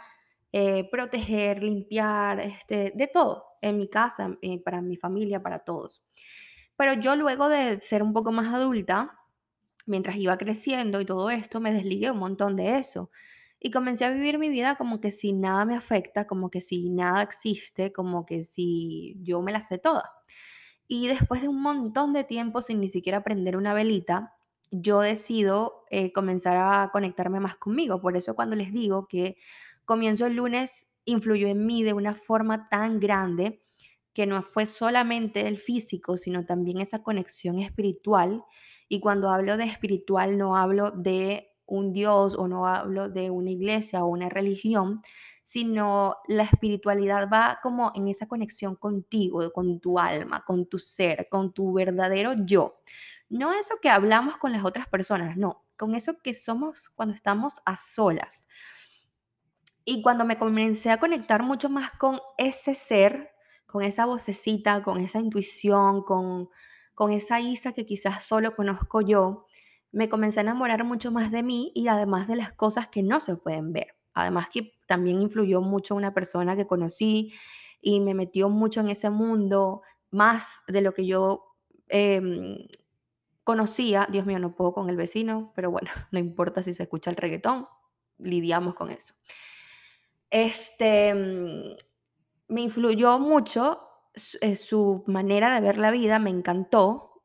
eh, 0.52 0.88
proteger, 0.90 1.62
limpiar, 1.62 2.40
este, 2.40 2.92
de 2.94 3.06
todo 3.08 3.44
en 3.62 3.78
mi 3.78 3.88
casa, 3.88 4.36
eh, 4.42 4.62
para 4.62 4.80
mi 4.80 4.96
familia, 4.96 5.42
para 5.42 5.60
todos. 5.60 6.02
Pero 6.76 6.94
yo 6.94 7.16
luego 7.16 7.48
de 7.48 7.80
ser 7.80 8.02
un 8.02 8.12
poco 8.12 8.32
más 8.32 8.54
adulta, 8.54 9.18
mientras 9.86 10.16
iba 10.16 10.36
creciendo 10.36 11.00
y 11.00 11.06
todo 11.06 11.30
esto, 11.30 11.60
me 11.60 11.72
desligué 11.72 12.10
un 12.10 12.18
montón 12.18 12.56
de 12.56 12.78
eso. 12.78 13.10
Y 13.66 13.72
comencé 13.72 14.04
a 14.04 14.10
vivir 14.10 14.38
mi 14.38 14.48
vida 14.48 14.76
como 14.76 15.00
que 15.00 15.10
si 15.10 15.32
nada 15.32 15.64
me 15.64 15.74
afecta, 15.74 16.28
como 16.28 16.50
que 16.50 16.60
si 16.60 16.88
nada 16.88 17.20
existe, 17.20 17.92
como 17.92 18.24
que 18.24 18.44
si 18.44 19.16
yo 19.22 19.42
me 19.42 19.50
la 19.50 19.60
sé 19.60 19.78
toda. 19.78 20.08
Y 20.86 21.08
después 21.08 21.42
de 21.42 21.48
un 21.48 21.60
montón 21.60 22.12
de 22.12 22.22
tiempo 22.22 22.62
sin 22.62 22.78
ni 22.78 22.86
siquiera 22.86 23.24
prender 23.24 23.56
una 23.56 23.74
velita, 23.74 24.34
yo 24.70 25.00
decido 25.00 25.82
eh, 25.90 26.12
comenzar 26.12 26.56
a 26.58 26.90
conectarme 26.92 27.40
más 27.40 27.56
conmigo. 27.56 28.00
Por 28.00 28.16
eso 28.16 28.36
cuando 28.36 28.54
les 28.54 28.72
digo 28.72 29.08
que 29.08 29.36
comienzo 29.84 30.26
el 30.26 30.36
lunes 30.36 30.88
influyó 31.04 31.48
en 31.48 31.66
mí 31.66 31.82
de 31.82 31.92
una 31.92 32.14
forma 32.14 32.68
tan 32.68 33.00
grande 33.00 33.64
que 34.12 34.26
no 34.26 34.42
fue 34.42 34.66
solamente 34.66 35.48
el 35.48 35.58
físico, 35.58 36.16
sino 36.16 36.46
también 36.46 36.80
esa 36.80 37.02
conexión 37.02 37.58
espiritual. 37.58 38.44
Y 38.88 39.00
cuando 39.00 39.28
hablo 39.28 39.56
de 39.56 39.64
espiritual 39.64 40.38
no 40.38 40.56
hablo 40.56 40.92
de 40.92 41.55
un 41.66 41.92
Dios 41.92 42.34
o 42.34 42.48
no 42.48 42.66
hablo 42.66 43.08
de 43.08 43.30
una 43.30 43.50
iglesia 43.50 44.04
o 44.04 44.08
una 44.08 44.28
religión, 44.28 45.02
sino 45.42 46.16
la 46.26 46.42
espiritualidad 46.42 47.28
va 47.32 47.60
como 47.62 47.92
en 47.94 48.08
esa 48.08 48.26
conexión 48.26 48.74
contigo, 48.74 49.52
con 49.52 49.78
tu 49.78 49.98
alma, 49.98 50.44
con 50.44 50.66
tu 50.66 50.78
ser, 50.78 51.28
con 51.30 51.52
tu 51.52 51.72
verdadero 51.72 52.34
yo. 52.44 52.80
No 53.28 53.52
eso 53.52 53.74
que 53.80 53.88
hablamos 53.88 54.36
con 54.36 54.52
las 54.52 54.64
otras 54.64 54.88
personas, 54.88 55.36
no, 55.36 55.64
con 55.76 55.94
eso 55.94 56.20
que 56.22 56.34
somos 56.34 56.88
cuando 56.90 57.14
estamos 57.14 57.60
a 57.64 57.76
solas. 57.76 58.46
Y 59.84 60.02
cuando 60.02 60.24
me 60.24 60.36
comencé 60.36 60.90
a 60.90 60.98
conectar 60.98 61.44
mucho 61.44 61.68
más 61.68 61.92
con 61.92 62.18
ese 62.38 62.74
ser, 62.74 63.30
con 63.66 63.82
esa 63.82 64.04
vocecita, 64.04 64.82
con 64.82 64.98
esa 64.98 65.20
intuición, 65.20 66.02
con, 66.02 66.48
con 66.94 67.12
esa 67.12 67.40
Isa 67.40 67.72
que 67.72 67.86
quizás 67.86 68.24
solo 68.24 68.56
conozco 68.56 69.00
yo, 69.00 69.46
me 69.92 70.08
comencé 70.08 70.40
a 70.40 70.42
enamorar 70.42 70.84
mucho 70.84 71.10
más 71.10 71.30
de 71.30 71.42
mí 71.42 71.72
y 71.74 71.88
además 71.88 72.28
de 72.28 72.36
las 72.36 72.52
cosas 72.52 72.88
que 72.88 73.02
no 73.02 73.20
se 73.20 73.36
pueden 73.36 73.72
ver. 73.72 73.96
Además 74.14 74.48
que 74.52 74.72
también 74.86 75.20
influyó 75.20 75.60
mucho 75.60 75.94
una 75.94 76.14
persona 76.14 76.56
que 76.56 76.66
conocí 76.66 77.32
y 77.80 78.00
me 78.00 78.14
metió 78.14 78.48
mucho 78.48 78.80
en 78.80 78.88
ese 78.88 79.10
mundo, 79.10 79.82
más 80.10 80.62
de 80.68 80.80
lo 80.80 80.94
que 80.94 81.06
yo 81.06 81.54
em, 81.88 82.66
conocía. 83.44 84.08
Dios 84.10 84.26
mío, 84.26 84.38
no 84.38 84.54
puedo 84.54 84.72
con 84.72 84.90
el 84.90 84.96
vecino, 84.96 85.52
pero 85.54 85.70
bueno, 85.70 85.90
no 86.10 86.18
importa 86.18 86.62
si 86.62 86.74
se 86.74 86.84
escucha 86.84 87.10
el 87.10 87.16
reggaetón, 87.16 87.68
lidiamos 88.18 88.74
con 88.74 88.90
eso. 88.90 89.14
Este, 90.30 91.14
mm, 91.14 91.76
me 92.48 92.60
influyó 92.62 93.18
mucho 93.18 93.82
eh, 94.40 94.56
su 94.56 95.04
manera 95.06 95.54
de 95.54 95.60
ver 95.60 95.78
la 95.78 95.90
vida, 95.90 96.18
me 96.18 96.30
encantó 96.30 97.15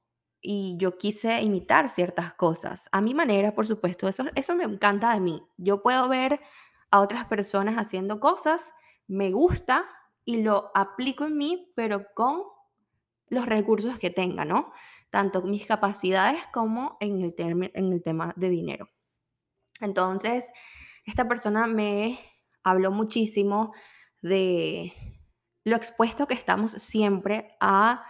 y 0.41 0.75
yo 0.77 0.97
quise 0.97 1.41
imitar 1.41 1.87
ciertas 1.87 2.33
cosas. 2.33 2.89
A 2.91 3.01
mi 3.01 3.13
manera, 3.13 3.53
por 3.53 3.67
supuesto, 3.67 4.07
eso, 4.07 4.25
eso 4.35 4.55
me 4.55 4.63
encanta 4.63 5.13
de 5.13 5.19
mí. 5.19 5.43
Yo 5.57 5.83
puedo 5.83 6.09
ver 6.09 6.41
a 6.89 6.99
otras 6.99 7.25
personas 7.25 7.75
haciendo 7.75 8.19
cosas, 8.19 8.73
me 9.07 9.31
gusta 9.31 9.85
y 10.25 10.41
lo 10.41 10.71
aplico 10.73 11.25
en 11.25 11.37
mí, 11.37 11.71
pero 11.75 12.07
con 12.15 12.43
los 13.27 13.45
recursos 13.45 13.97
que 13.97 14.09
tenga, 14.09 14.43
¿no? 14.43 14.73
Tanto 15.09 15.41
mis 15.41 15.65
capacidades 15.65 16.41
como 16.51 16.97
en 16.99 17.21
el, 17.21 17.33
en 17.37 17.93
el 17.93 18.01
tema 18.01 18.33
de 18.35 18.49
dinero. 18.49 18.89
Entonces, 19.79 20.51
esta 21.05 21.27
persona 21.27 21.67
me 21.67 22.19
habló 22.63 22.91
muchísimo 22.91 23.73
de 24.21 24.93
lo 25.63 25.75
expuesto 25.75 26.27
que 26.27 26.33
estamos 26.33 26.71
siempre 26.71 27.55
a 27.59 28.05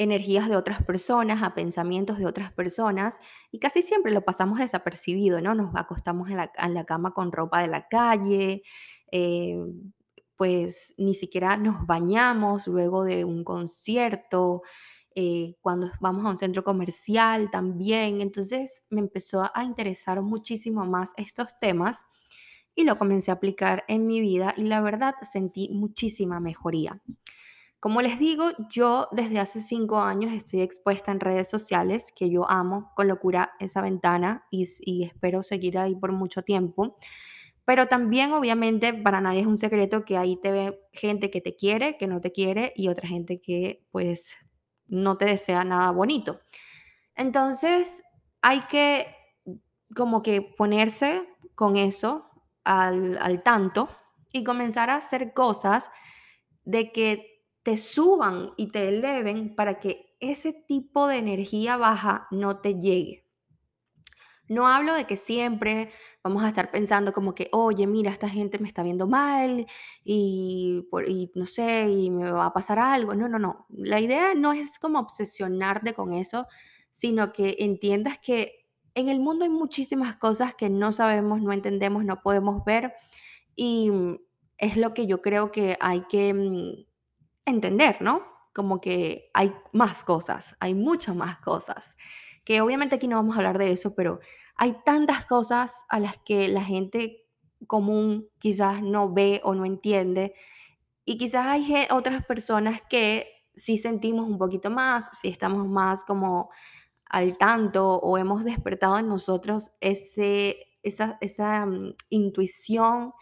energías 0.00 0.48
de 0.48 0.56
otras 0.56 0.82
personas, 0.82 1.42
a 1.42 1.54
pensamientos 1.54 2.18
de 2.18 2.26
otras 2.26 2.52
personas, 2.52 3.20
y 3.52 3.58
casi 3.58 3.82
siempre 3.82 4.12
lo 4.12 4.22
pasamos 4.22 4.58
desapercibido, 4.58 5.42
¿no? 5.42 5.54
Nos 5.54 5.76
acostamos 5.76 6.30
en 6.30 6.36
la, 6.38 6.84
cama 6.86 7.12
con 7.12 7.30
ropa 7.32 7.60
de 7.60 7.68
la 7.68 7.86
calle, 7.86 8.62
eh, 9.12 9.58
pues 10.36 10.94
ni 10.96 11.14
siquiera 11.14 11.58
nos 11.58 11.86
bañamos 11.86 12.66
luego 12.66 13.04
de 13.04 13.26
un 13.26 13.44
concierto, 13.44 14.62
eh, 15.14 15.56
cuando 15.60 15.90
vamos 16.00 16.24
a 16.24 16.30
un 16.30 16.38
centro 16.38 16.64
comercial 16.64 17.50
también. 17.50 18.22
Entonces 18.22 18.86
me 18.88 19.00
empezó 19.00 19.50
a 19.54 19.64
interesar 19.64 20.22
muchísimo 20.22 20.86
más 20.86 21.12
estos 21.18 21.58
temas 21.60 22.04
y 22.74 22.84
lo 22.84 22.96
comencé 22.96 23.30
a 23.30 23.34
aplicar 23.34 23.84
en 23.86 24.06
mi 24.06 24.22
vida 24.22 24.54
y 24.56 24.62
la 24.62 24.80
verdad 24.80 25.14
sentí 25.30 25.68
muchísima 25.68 26.40
mejoría. 26.40 27.02
Como 27.80 28.02
les 28.02 28.18
digo, 28.18 28.50
yo 28.68 29.08
desde 29.10 29.38
hace 29.38 29.58
cinco 29.58 30.00
años 30.00 30.34
estoy 30.34 30.60
expuesta 30.60 31.12
en 31.12 31.20
redes 31.20 31.48
sociales, 31.48 32.12
que 32.14 32.28
yo 32.28 32.48
amo 32.48 32.92
con 32.94 33.08
locura 33.08 33.52
esa 33.58 33.80
ventana 33.80 34.44
y, 34.50 34.64
espero 35.02 35.42
seguir 35.42 35.78
ahí 35.78 35.94
por 35.94 36.12
mucho 36.12 36.42
tiempo. 36.42 36.98
Pero 37.64 37.86
también, 37.88 38.32
obviamente, 38.32 38.92
para 38.92 39.22
nadie 39.22 39.40
es 39.40 39.46
un 39.46 39.56
secreto 39.56 40.04
que 40.04 40.18
ahí 40.18 40.36
te 40.36 40.52
ve 40.52 40.80
gente 40.92 41.30
que 41.30 41.40
te 41.40 41.56
quiere, 41.56 41.96
que 41.96 42.06
no 42.06 42.20
te 42.20 42.32
quiere 42.32 42.74
y 42.76 42.88
otra 42.88 43.08
gente 43.08 43.40
que 43.40 43.82
pues 43.90 44.34
no 44.86 45.16
te 45.16 45.24
desea 45.24 45.64
nada 45.64 45.90
bonito. 45.90 46.40
Entonces, 47.14 48.04
hay 48.42 48.60
que 48.62 49.06
como 49.96 50.22
que 50.22 50.42
ponerse 50.42 51.26
con 51.54 51.78
eso 51.78 52.26
al 52.64 53.42
tanto 53.42 53.88
y 54.32 54.44
comenzar 54.44 54.90
a 54.90 54.96
hacer 54.96 55.32
cosas 55.32 55.90
de 56.64 56.92
que 56.92 57.29
te 57.62 57.78
suban 57.78 58.52
y 58.56 58.70
te 58.70 58.88
eleven 58.88 59.54
para 59.54 59.80
que 59.80 60.16
ese 60.20 60.52
tipo 60.52 61.06
de 61.06 61.16
energía 61.18 61.76
baja 61.76 62.26
no 62.30 62.60
te 62.60 62.74
llegue. 62.74 63.26
No 64.48 64.66
hablo 64.66 64.94
de 64.94 65.04
que 65.04 65.16
siempre 65.16 65.92
vamos 66.24 66.42
a 66.42 66.48
estar 66.48 66.72
pensando 66.72 67.12
como 67.12 67.36
que, 67.36 67.48
oye, 67.52 67.86
mira, 67.86 68.10
esta 68.10 68.28
gente 68.28 68.58
me 68.58 68.66
está 68.66 68.82
viendo 68.82 69.06
mal 69.06 69.66
y, 70.02 70.84
y 71.06 71.30
no 71.36 71.46
sé, 71.46 71.88
y 71.88 72.10
me 72.10 72.32
va 72.32 72.46
a 72.46 72.52
pasar 72.52 72.80
algo. 72.80 73.14
No, 73.14 73.28
no, 73.28 73.38
no. 73.38 73.66
La 73.68 74.00
idea 74.00 74.34
no 74.34 74.52
es 74.52 74.78
como 74.80 74.98
obsesionarte 74.98 75.94
con 75.94 76.12
eso, 76.12 76.48
sino 76.90 77.32
que 77.32 77.56
entiendas 77.60 78.18
que 78.18 78.66
en 78.94 79.08
el 79.08 79.20
mundo 79.20 79.44
hay 79.44 79.50
muchísimas 79.50 80.16
cosas 80.16 80.54
que 80.54 80.68
no 80.68 80.90
sabemos, 80.90 81.40
no 81.40 81.52
entendemos, 81.52 82.04
no 82.04 82.20
podemos 82.20 82.64
ver 82.64 82.92
y 83.54 83.90
es 84.58 84.76
lo 84.76 84.94
que 84.94 85.06
yo 85.06 85.22
creo 85.22 85.52
que 85.52 85.76
hay 85.80 86.02
que 86.08 86.34
mm, 86.34 86.89
entender, 87.50 88.00
¿no? 88.00 88.22
Como 88.54 88.80
que 88.80 89.30
hay 89.34 89.54
más 89.72 90.04
cosas, 90.04 90.56
hay 90.60 90.74
muchas 90.74 91.14
más 91.14 91.38
cosas, 91.38 91.96
que 92.44 92.60
obviamente 92.60 92.96
aquí 92.96 93.06
no 93.08 93.16
vamos 93.16 93.34
a 93.34 93.38
hablar 93.38 93.58
de 93.58 93.72
eso, 93.72 93.94
pero 93.94 94.20
hay 94.56 94.76
tantas 94.84 95.26
cosas 95.26 95.84
a 95.88 96.00
las 96.00 96.18
que 96.18 96.48
la 96.48 96.62
gente 96.62 97.26
común 97.66 98.28
quizás 98.38 98.82
no 98.82 99.12
ve 99.12 99.40
o 99.44 99.54
no 99.54 99.64
entiende 99.64 100.34
y 101.04 101.18
quizás 101.18 101.46
hay 101.46 101.86
otras 101.90 102.24
personas 102.24 102.80
que 102.88 103.26
sí 103.54 103.76
sentimos 103.78 104.26
un 104.26 104.38
poquito 104.38 104.70
más, 104.70 105.10
si 105.20 105.28
estamos 105.28 105.66
más 105.68 106.04
como 106.04 106.50
al 107.06 107.36
tanto 107.36 107.96
o 107.96 108.16
hemos 108.16 108.44
despertado 108.44 108.98
en 108.98 109.08
nosotros 109.08 109.72
ese, 109.80 110.56
esa, 110.82 111.18
esa 111.20 111.66
mm, 111.66 111.94
intuición 112.10 113.12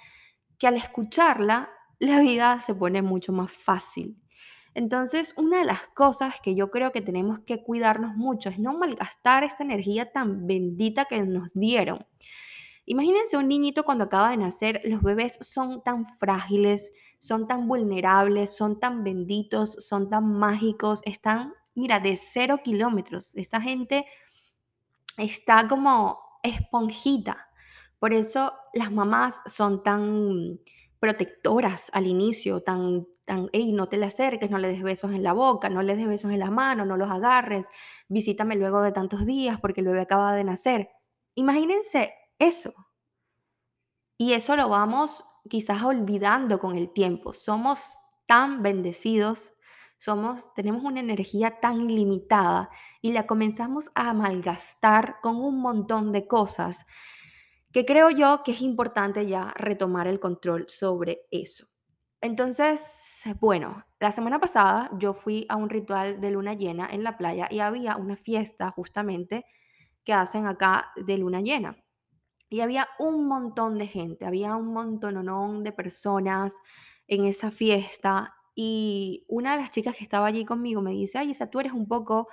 que 0.59 0.67
al 0.67 0.77
escucharla 0.77 1.71
la 1.99 2.21
vida 2.21 2.61
se 2.61 2.75
pone 2.75 3.03
mucho 3.03 3.33
más 3.33 3.51
fácil. 3.51 4.17
Entonces, 4.75 5.35
una 5.37 5.59
de 5.59 5.65
las 5.65 5.87
cosas 5.89 6.37
que 6.41 6.55
yo 6.55 6.71
creo 6.71 6.93
que 6.93 7.01
tenemos 7.01 7.41
que 7.41 7.63
cuidarnos 7.63 8.15
mucho 8.15 8.49
es 8.49 8.59
no 8.59 8.79
malgastar 8.79 9.43
esta 9.43 9.65
energía 9.65 10.13
tan 10.13 10.47
bendita 10.47 11.07
que 11.07 11.21
nos 11.23 11.53
dieron. 11.53 12.07
Imagínense 12.87 13.37
un 13.37 13.49
niñito 13.49 13.85
cuando 13.85 14.05
acaba 14.05 14.31
de 14.31 14.37
nacer, 14.37 14.81
los 14.85 15.03
bebés 15.03 15.39
son 15.41 15.83
tan 15.83 16.07
frágiles, 16.07 16.91
son 17.19 17.47
tan 17.47 17.67
vulnerables, 17.67 18.57
son 18.57 18.79
tan 18.79 19.05
benditos, 19.05 19.73
son 19.81 20.09
tan 20.09 20.33
mágicos, 20.33 21.01
están, 21.05 21.53
mira, 21.75 22.01
de 22.01 22.17
cero 22.17 22.61
kilómetros. 22.65 23.35
Esa 23.35 23.61
gente 23.61 24.07
está 25.17 25.67
como 25.69 26.21
esponjita. 26.43 27.49
Por 27.99 28.15
eso 28.15 28.55
las 28.73 28.93
mamás 28.93 29.43
son 29.47 29.83
tan 29.83 30.61
protectoras 31.01 31.91
al 31.93 32.07
inicio, 32.07 32.63
tan, 32.63 33.07
tan, 33.25 33.49
hey, 33.53 33.73
no 33.73 33.89
te 33.89 33.97
le 33.99 34.07
acerques, 34.07 34.51
no 34.51 34.59
le 34.59 34.69
des 34.69 34.83
besos 34.83 35.13
en 35.13 35.23
la 35.23 35.33
boca, 35.33 35.69
no 35.69 35.83
le 35.83 35.97
des 35.97 36.09
besos 36.09 36.31
en 36.33 36.41
las 36.41 36.51
manos, 36.51 36.87
no 36.87 36.97
los 36.97 37.11
agarres, 37.11 37.69
visítame 38.09 38.57
luego 38.57 38.83
de 38.83 38.93
tantos 38.93 39.27
días 39.27 39.61
porque 39.61 39.81
el 39.81 39.89
bebé 39.89 40.01
acaba 40.01 40.35
de 40.35 40.45
nacer. 40.45 40.91
Imagínense 41.35 42.13
eso. 42.39 42.73
Y 44.17 44.33
eso 44.33 44.57
lo 44.57 44.69
vamos 44.69 45.25
quizás 45.49 45.83
olvidando 45.83 46.59
con 46.59 46.77
el 46.77 46.93
tiempo. 46.93 47.33
Somos 47.33 47.99
tan 48.27 48.63
bendecidos, 48.63 49.53
somos, 49.97 50.53
tenemos 50.55 50.83
una 50.85 51.01
energía 51.01 51.61
tan 51.61 51.91
ilimitada 51.91 52.71
y 53.01 53.13
la 53.13 53.27
comenzamos 53.27 53.91
a 53.95 54.13
malgastar 54.15 55.17
con 55.23 55.37
un 55.37 55.61
montón 55.61 56.13
de 56.13 56.27
cosas 56.27 56.87
que 57.73 57.85
creo 57.85 58.11
yo 58.11 58.43
que 58.45 58.53
es 58.53 58.63
importante 58.63 59.27
ya 59.27 59.53
retomar 59.57 60.07
el 60.07 60.21
control 60.21 60.67
sobre 60.69 61.23
eso. 61.31 61.67
Entonces, 62.21 63.23
bueno, 63.41 63.85
la 64.01 64.11
semana 64.11 64.41
pasada 64.41 64.91
yo 64.99 65.15
fui 65.15 65.47
a 65.49 65.57
un 65.57 65.71
ritual 65.71 66.21
de 66.21 66.31
luna 66.33 66.55
llena 66.55 66.89
en 66.91 67.05
la 67.05 67.17
playa 67.17 67.47
y 67.51 67.61
había 67.61 67.97
una 67.97 68.17
fiesta 68.17 68.71
justamente 68.73 69.45
que 70.05 70.13
hacen 70.13 70.47
acá 70.47 70.93
de 70.97 71.19
luna 71.19 71.41
llena. 71.43 71.77
Y 72.51 72.61
había 72.61 72.89
un 72.99 73.29
montón 73.29 73.79
de 73.79 73.87
gente, 73.87 74.27
había 74.27 74.57
un 74.57 74.73
montón 74.73 75.63
de 75.65 75.73
personas 75.73 76.55
en 77.07 77.25
esa 77.25 77.51
fiesta. 77.51 78.35
Y 78.55 79.25
una 79.29 79.53
de 79.53 79.63
las 79.63 79.71
chicas 79.71 79.95
que 79.97 80.05
estaba 80.05 80.27
allí 80.27 80.45
conmigo 80.45 80.83
me 80.83 80.93
dice, 80.93 81.19
ay, 81.19 81.33
esa 81.33 81.51
tú 81.51 81.61
eres 81.61 81.73
un 81.73 81.87
poco 81.87 82.29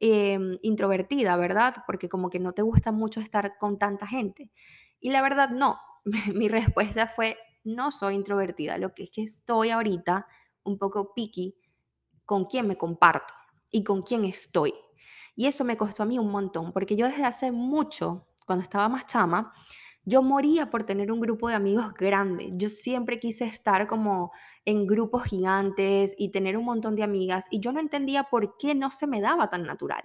em, 0.00 0.58
introvertida, 0.62 1.36
¿verdad? 1.36 1.76
Porque 1.86 2.08
como 2.08 2.30
que 2.30 2.40
no 2.40 2.52
te 2.52 2.62
gusta 2.62 2.92
mucho 2.92 3.20
estar 3.20 3.56
con 3.58 3.78
tanta 3.78 4.06
gente. 4.06 4.50
Y 4.98 5.10
la 5.10 5.22
verdad, 5.22 5.50
no. 5.50 5.78
Mi 6.34 6.48
respuesta 6.48 7.06
fue, 7.06 7.38
no 7.64 7.92
soy 7.92 8.14
introvertida, 8.14 8.78
lo 8.78 8.94
que 8.94 9.04
es 9.04 9.10
que 9.10 9.22
estoy 9.22 9.70
ahorita 9.70 10.26
un 10.64 10.78
poco 10.78 11.14
picky 11.14 11.56
con 12.24 12.46
quién 12.46 12.66
me 12.66 12.76
comparto 12.76 13.34
y 13.70 13.84
con 13.84 14.02
quién 14.02 14.24
estoy. 14.24 14.74
Y 15.36 15.46
eso 15.46 15.64
me 15.64 15.76
costó 15.76 16.02
a 16.02 16.06
mí 16.06 16.18
un 16.18 16.30
montón, 16.30 16.72
porque 16.72 16.96
yo 16.96 17.06
desde 17.06 17.24
hace 17.24 17.50
mucho, 17.52 18.28
cuando 18.46 18.62
estaba 18.62 18.88
más 18.88 19.06
chama, 19.06 19.52
yo 20.04 20.22
moría 20.22 20.70
por 20.70 20.84
tener 20.84 21.12
un 21.12 21.20
grupo 21.20 21.48
de 21.48 21.54
amigos 21.54 21.92
grande. 21.94 22.50
Yo 22.54 22.68
siempre 22.68 23.20
quise 23.20 23.44
estar 23.44 23.86
como 23.86 24.32
en 24.64 24.86
grupos 24.86 25.24
gigantes 25.24 26.14
y 26.16 26.30
tener 26.30 26.56
un 26.56 26.64
montón 26.64 26.96
de 26.96 27.02
amigas 27.02 27.46
y 27.50 27.60
yo 27.60 27.72
no 27.72 27.80
entendía 27.80 28.24
por 28.24 28.56
qué 28.56 28.74
no 28.74 28.90
se 28.90 29.06
me 29.06 29.20
daba 29.20 29.50
tan 29.50 29.64
natural. 29.64 30.02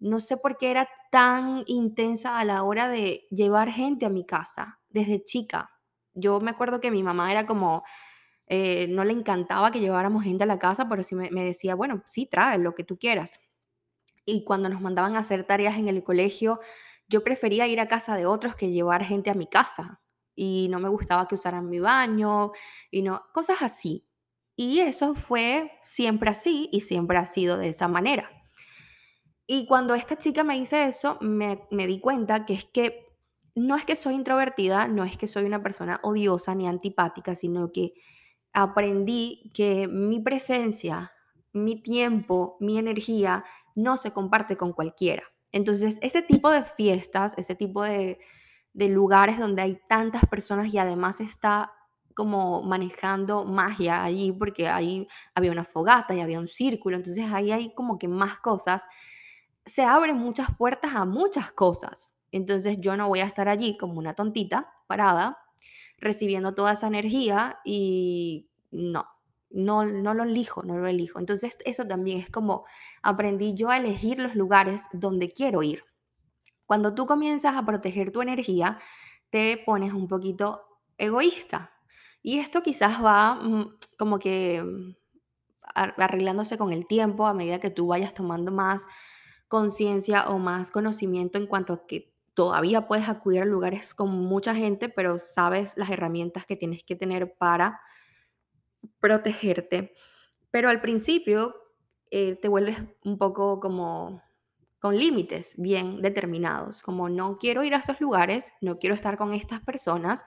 No 0.00 0.18
sé 0.18 0.36
por 0.36 0.58
qué 0.58 0.72
era 0.72 0.88
tan 1.12 1.62
intensa 1.66 2.38
a 2.38 2.44
la 2.44 2.64
hora 2.64 2.88
de 2.88 3.26
llevar 3.30 3.70
gente 3.70 4.04
a 4.06 4.10
mi 4.10 4.26
casa 4.26 4.80
desde 4.88 5.22
chica. 5.22 5.70
Yo 6.14 6.40
me 6.40 6.50
acuerdo 6.50 6.80
que 6.80 6.90
mi 6.90 7.04
mamá 7.04 7.30
era 7.30 7.46
como, 7.46 7.84
eh, 8.48 8.88
no 8.88 9.04
le 9.04 9.12
encantaba 9.12 9.70
que 9.70 9.80
lleváramos 9.80 10.24
gente 10.24 10.42
a 10.44 10.46
la 10.46 10.58
casa, 10.58 10.88
pero 10.88 11.04
sí 11.04 11.14
me, 11.14 11.30
decía, 11.30 11.76
bueno, 11.76 12.02
sí, 12.06 12.26
trae 12.26 12.58
lo 12.58 12.74
que 12.74 12.84
tú 12.84 12.98
quieras. 12.98 13.40
y 14.24 14.44
cuando 14.44 14.68
nos 14.68 14.80
mandaban 14.80 15.16
a 15.16 15.20
hacer 15.20 15.44
tareas 15.44 15.76
en 15.76 15.88
el 15.88 16.04
colegio, 16.04 16.60
yo 17.08 17.22
prefería 17.24 17.66
ir 17.66 17.80
a 17.80 17.88
casa 17.88 18.16
de 18.16 18.26
otros 18.26 18.54
que 18.54 18.70
llevar 18.70 19.04
gente 19.04 19.30
a 19.30 19.34
mi 19.34 19.46
casa 19.46 20.00
y 20.34 20.68
no 20.70 20.80
me 20.80 20.88
gustaba 20.88 21.28
que 21.28 21.34
usaran 21.34 21.68
mi 21.68 21.78
baño 21.78 22.52
y 22.90 23.02
no, 23.02 23.22
cosas 23.32 23.62
así. 23.62 24.06
Y 24.56 24.80
eso 24.80 25.14
fue 25.14 25.72
siempre 25.80 26.30
así 26.30 26.68
y 26.72 26.80
siempre 26.80 27.18
ha 27.18 27.26
sido 27.26 27.56
de 27.56 27.68
esa 27.68 27.88
manera. 27.88 28.30
Y 29.46 29.66
cuando 29.66 29.94
esta 29.94 30.16
chica 30.16 30.44
me 30.44 30.58
dice 30.58 30.84
eso, 30.84 31.18
me, 31.20 31.66
me 31.70 31.86
di 31.86 32.00
cuenta 32.00 32.44
que 32.44 32.54
es 32.54 32.64
que 32.64 33.06
no 33.54 33.76
es 33.76 33.84
que 33.84 33.96
soy 33.96 34.14
introvertida, 34.14 34.86
no 34.88 35.04
es 35.04 35.18
que 35.18 35.28
soy 35.28 35.44
una 35.44 35.62
persona 35.62 36.00
odiosa 36.02 36.54
ni 36.54 36.66
antipática, 36.66 37.34
sino 37.34 37.70
que 37.72 37.92
aprendí 38.52 39.50
que 39.54 39.88
mi 39.88 40.20
presencia, 40.20 41.12
mi 41.52 41.82
tiempo, 41.82 42.56
mi 42.60 42.78
energía 42.78 43.44
no 43.74 43.96
se 43.96 44.12
comparte 44.12 44.56
con 44.56 44.72
cualquiera. 44.72 45.24
Entonces, 45.52 45.98
ese 46.00 46.22
tipo 46.22 46.50
de 46.50 46.64
fiestas, 46.64 47.34
ese 47.36 47.54
tipo 47.54 47.82
de, 47.82 48.18
lugares 48.74 49.38
donde 49.38 49.62
hay 49.62 49.78
tantas 49.86 50.24
personas 50.26 50.72
y 50.72 50.78
además 50.78 51.20
está 51.20 51.72
como 52.14 52.62
manejando 52.62 53.44
magia 53.44 54.02
allí, 54.02 54.32
porque 54.32 54.68
ahí 54.68 55.06
había 55.34 55.52
una 55.52 55.64
fogata 55.64 56.14
y 56.14 56.20
había 56.20 56.40
un 56.40 56.48
círculo, 56.48 56.96
entonces 56.96 57.30
ahí 57.32 57.52
hay 57.52 57.74
como 57.74 57.98
que 57.98 58.08
más 58.08 58.38
cosas, 58.38 58.84
se 59.64 59.82
abren 59.82 60.16
muchas 60.16 60.48
puertas 60.56 60.94
a 60.94 61.04
muchas 61.04 61.52
cosas. 61.52 62.14
Entonces 62.32 62.78
yo 62.80 62.96
no 62.96 63.08
voy 63.08 63.20
a 63.20 63.26
estar 63.26 63.48
allí 63.48 63.76
como 63.76 63.98
una 63.98 64.14
tontita 64.14 64.72
parada 64.86 65.38
recibiendo 65.98 66.54
toda 66.54 66.72
esa 66.72 66.86
energía 66.86 67.60
y 67.64 68.48
no, 68.70 69.06
no, 69.54 69.84
no 69.84 70.14
lo 70.14 70.24
elijo, 70.24 70.62
no 70.62 70.78
lo 70.78 70.86
elijo. 70.86 71.18
Entonces 71.18 71.56
eso 71.64 71.86
también 71.86 72.18
es 72.18 72.30
como 72.30 72.64
aprendí 73.02 73.54
yo 73.54 73.70
a 73.70 73.78
elegir 73.78 74.18
los 74.18 74.34
lugares 74.34 74.88
donde 74.92 75.30
quiero 75.30 75.62
ir. 75.62 75.84
Cuando 76.66 76.94
tú 76.94 77.06
comienzas 77.06 77.56
a 77.56 77.64
proteger 77.64 78.12
tu 78.12 78.22
energía, 78.22 78.78
te 79.30 79.62
pones 79.64 79.92
un 79.92 80.08
poquito 80.08 80.62
egoísta. 80.98 81.70
Y 82.22 82.38
esto 82.38 82.62
quizás 82.62 83.04
va 83.04 83.34
mm, 83.34 83.76
como 83.98 84.18
que 84.18 84.62
mm, 84.62 84.94
arreglándose 85.74 86.58
con 86.58 86.72
el 86.72 86.86
tiempo 86.86 87.26
a 87.26 87.34
medida 87.34 87.60
que 87.60 87.70
tú 87.70 87.88
vayas 87.88 88.14
tomando 88.14 88.52
más 88.52 88.86
conciencia 89.48 90.28
o 90.28 90.38
más 90.38 90.70
conocimiento 90.70 91.38
en 91.38 91.46
cuanto 91.46 91.74
a 91.74 91.86
que 91.86 92.12
todavía 92.34 92.86
puedes 92.86 93.08
acudir 93.08 93.42
a 93.42 93.44
lugares 93.44 93.94
con 93.94 94.10
mucha 94.10 94.54
gente, 94.54 94.88
pero 94.88 95.18
sabes 95.18 95.76
las 95.76 95.90
herramientas 95.90 96.46
que 96.46 96.56
tienes 96.56 96.82
que 96.84 96.96
tener 96.96 97.34
para 97.36 97.80
protegerte. 99.00 99.94
Pero 100.50 100.68
al 100.68 100.80
principio 100.80 101.54
eh, 102.10 102.36
te 102.36 102.48
vuelves 102.48 102.76
un 103.04 103.18
poco 103.18 103.60
como 103.60 104.22
con 104.82 104.98
límites 104.98 105.54
bien 105.58 106.02
determinados, 106.02 106.82
como 106.82 107.08
no 107.08 107.38
quiero 107.38 107.62
ir 107.62 107.72
a 107.72 107.78
estos 107.78 108.00
lugares, 108.00 108.52
no 108.60 108.78
quiero 108.80 108.96
estar 108.96 109.16
con 109.16 109.32
estas 109.32 109.60
personas, 109.60 110.24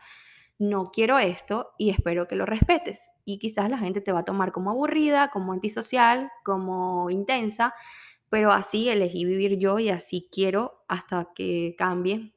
no 0.58 0.92
quiero 0.92 1.20
esto 1.20 1.74
y 1.78 1.90
espero 1.90 2.28
que 2.28 2.38
lo 2.38 2.46
respetes. 2.46 3.12
Y 3.26 3.38
quizás 3.38 3.70
la 3.70 3.78
gente 3.78 4.00
te 4.00 4.14
va 4.14 4.20
a 4.20 4.26
tomar 4.26 4.54
como 4.54 4.70
aburrida, 4.72 5.30
como 5.30 5.52
antisocial, 5.52 6.32
como 6.44 7.10
intensa, 7.10 7.76
pero 8.30 8.52
así 8.52 8.90
elegí 8.90 9.26
vivir 9.26 9.58
yo 9.58 9.78
y 9.78 9.90
así 9.90 10.30
quiero 10.32 10.86
hasta 10.88 11.32
que 11.36 11.76
cambie 11.78 12.34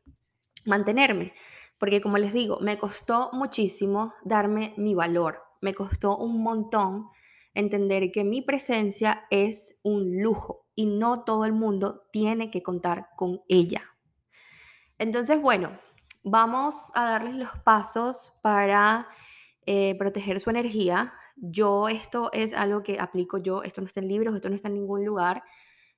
mantenerme. 0.67 1.35
Porque 1.79 2.01
como 2.01 2.19
les 2.19 2.33
digo, 2.33 2.59
me 2.61 2.79
costó 2.79 3.31
muchísimo 3.33 4.13
darme 4.25 4.75
mi 4.77 4.95
valor, 4.95 5.43
me 5.61 5.75
costó 5.75 6.17
un 6.17 6.43
montón 6.43 7.09
entender 7.55 8.13
que 8.13 8.25
mi 8.25 8.43
presencia 8.43 9.27
es 9.31 9.79
un 9.83 10.23
lujo 10.23 10.67
y 10.75 10.87
no 10.87 11.25
todo 11.25 11.45
el 11.45 11.53
mundo 11.53 12.05
tiene 12.13 12.51
que 12.51 12.63
contar 12.63 13.09
con 13.17 13.43
ella. 13.49 13.83
Entonces, 14.99 15.41
bueno, 15.41 15.71
vamos 16.23 16.93
a 16.95 17.11
darles 17.11 17.35
los 17.35 17.51
pasos 17.65 18.33
para 18.43 19.09
eh, 19.67 19.97
proteger 19.99 20.41
su 20.41 20.51
energía. 20.51 21.13
Yo, 21.37 21.89
esto 21.89 22.31
es 22.33 22.55
algo 22.55 22.83
que 22.83 22.99
aplico 23.01 23.39
yo, 23.39 23.63
esto 23.63 23.81
no 23.81 23.87
está 23.87 24.01
en 24.01 24.09
libros, 24.09 24.35
esto 24.35 24.49
no 24.49 24.55
está 24.55 24.69
en 24.69 24.75
ningún 24.75 25.05
lugar. 25.05 25.43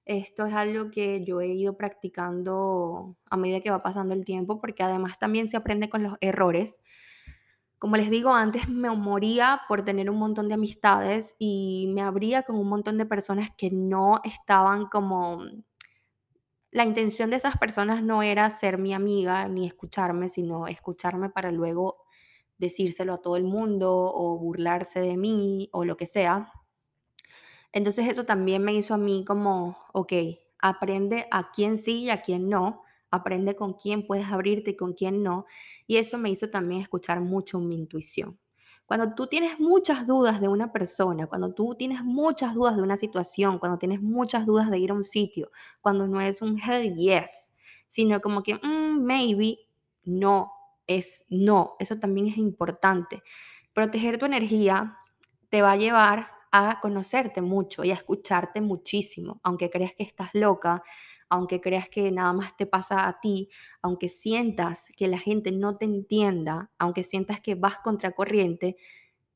Esto 0.06 0.46
es 0.46 0.54
algo 0.54 0.90
que 0.90 1.24
yo 1.24 1.40
he 1.40 1.48
ido 1.48 1.76
practicando 1.76 3.16
a 3.30 3.36
medida 3.36 3.60
que 3.60 3.70
va 3.70 3.80
pasando 3.80 4.14
el 4.14 4.24
tiempo, 4.24 4.60
porque 4.60 4.82
además 4.82 5.18
también 5.18 5.48
se 5.48 5.56
aprende 5.56 5.88
con 5.88 6.02
los 6.02 6.16
errores. 6.20 6.82
Como 7.80 7.96
les 7.96 8.10
digo, 8.10 8.34
antes 8.34 8.68
me 8.68 8.90
moría 8.90 9.62
por 9.66 9.82
tener 9.82 10.10
un 10.10 10.18
montón 10.18 10.48
de 10.48 10.54
amistades 10.54 11.34
y 11.38 11.90
me 11.94 12.02
abría 12.02 12.42
con 12.42 12.56
un 12.56 12.68
montón 12.68 12.98
de 12.98 13.06
personas 13.06 13.48
que 13.56 13.70
no 13.70 14.20
estaban 14.22 14.86
como... 14.86 15.42
La 16.70 16.84
intención 16.84 17.30
de 17.30 17.36
esas 17.36 17.56
personas 17.56 18.02
no 18.02 18.22
era 18.22 18.50
ser 18.50 18.76
mi 18.76 18.92
amiga 18.92 19.48
ni 19.48 19.66
escucharme, 19.66 20.28
sino 20.28 20.66
escucharme 20.66 21.30
para 21.30 21.50
luego 21.50 22.04
decírselo 22.58 23.14
a 23.14 23.22
todo 23.22 23.38
el 23.38 23.44
mundo 23.44 23.90
o 23.90 24.38
burlarse 24.38 25.00
de 25.00 25.16
mí 25.16 25.70
o 25.72 25.86
lo 25.86 25.96
que 25.96 26.06
sea. 26.06 26.52
Entonces 27.72 28.08
eso 28.08 28.26
también 28.26 28.62
me 28.62 28.74
hizo 28.74 28.92
a 28.92 28.98
mí 28.98 29.24
como, 29.26 29.78
ok, 29.94 30.12
aprende 30.58 31.28
a 31.30 31.50
quién 31.50 31.78
sí 31.78 32.02
y 32.02 32.10
a 32.10 32.20
quién 32.20 32.50
no, 32.50 32.82
aprende 33.10 33.56
con 33.56 33.74
quién 33.74 34.06
puedes 34.06 34.26
abrirte 34.26 34.72
y 34.72 34.76
con 34.76 34.92
quién 34.94 35.22
no. 35.22 35.46
Y 35.86 35.96
eso 35.96 36.18
me 36.18 36.30
hizo 36.30 36.50
también 36.50 36.80
escuchar 36.80 37.20
mucho 37.20 37.58
mi 37.60 37.74
intuición. 37.76 38.38
Cuando 38.90 39.14
tú 39.14 39.28
tienes 39.28 39.60
muchas 39.60 40.04
dudas 40.04 40.40
de 40.40 40.48
una 40.48 40.72
persona, 40.72 41.28
cuando 41.28 41.54
tú 41.54 41.76
tienes 41.76 42.02
muchas 42.02 42.54
dudas 42.54 42.76
de 42.76 42.82
una 42.82 42.96
situación, 42.96 43.60
cuando 43.60 43.78
tienes 43.78 44.02
muchas 44.02 44.46
dudas 44.46 44.68
de 44.68 44.78
ir 44.78 44.90
a 44.90 44.94
un 44.94 45.04
sitio, 45.04 45.52
cuando 45.80 46.08
no 46.08 46.20
es 46.20 46.42
un 46.42 46.58
hell 46.58 46.96
yes, 46.96 47.54
sino 47.86 48.20
como 48.20 48.42
que 48.42 48.56
mm, 48.56 49.00
maybe, 49.04 49.58
no, 50.02 50.50
es 50.88 51.24
no. 51.28 51.76
Eso 51.78 52.00
también 52.00 52.26
es 52.26 52.36
importante. 52.36 53.22
Proteger 53.72 54.18
tu 54.18 54.26
energía 54.26 54.96
te 55.50 55.62
va 55.62 55.72
a 55.72 55.76
llevar 55.76 56.28
a 56.50 56.80
conocerte 56.80 57.42
mucho 57.42 57.84
y 57.84 57.92
a 57.92 57.94
escucharte 57.94 58.60
muchísimo, 58.60 59.40
aunque 59.44 59.70
creas 59.70 59.92
que 59.96 60.02
estás 60.02 60.30
loca, 60.32 60.82
aunque 61.30 61.60
creas 61.60 61.88
que 61.88 62.10
nada 62.10 62.32
más 62.32 62.56
te 62.56 62.66
pasa 62.66 63.08
a 63.08 63.20
ti, 63.20 63.48
aunque 63.80 64.08
sientas 64.08 64.88
que 64.96 65.08
la 65.08 65.18
gente 65.18 65.52
no 65.52 65.76
te 65.76 65.86
entienda, 65.86 66.70
aunque 66.78 67.04
sientas 67.04 67.40
que 67.40 67.54
vas 67.54 67.78
contracorriente, 67.78 68.76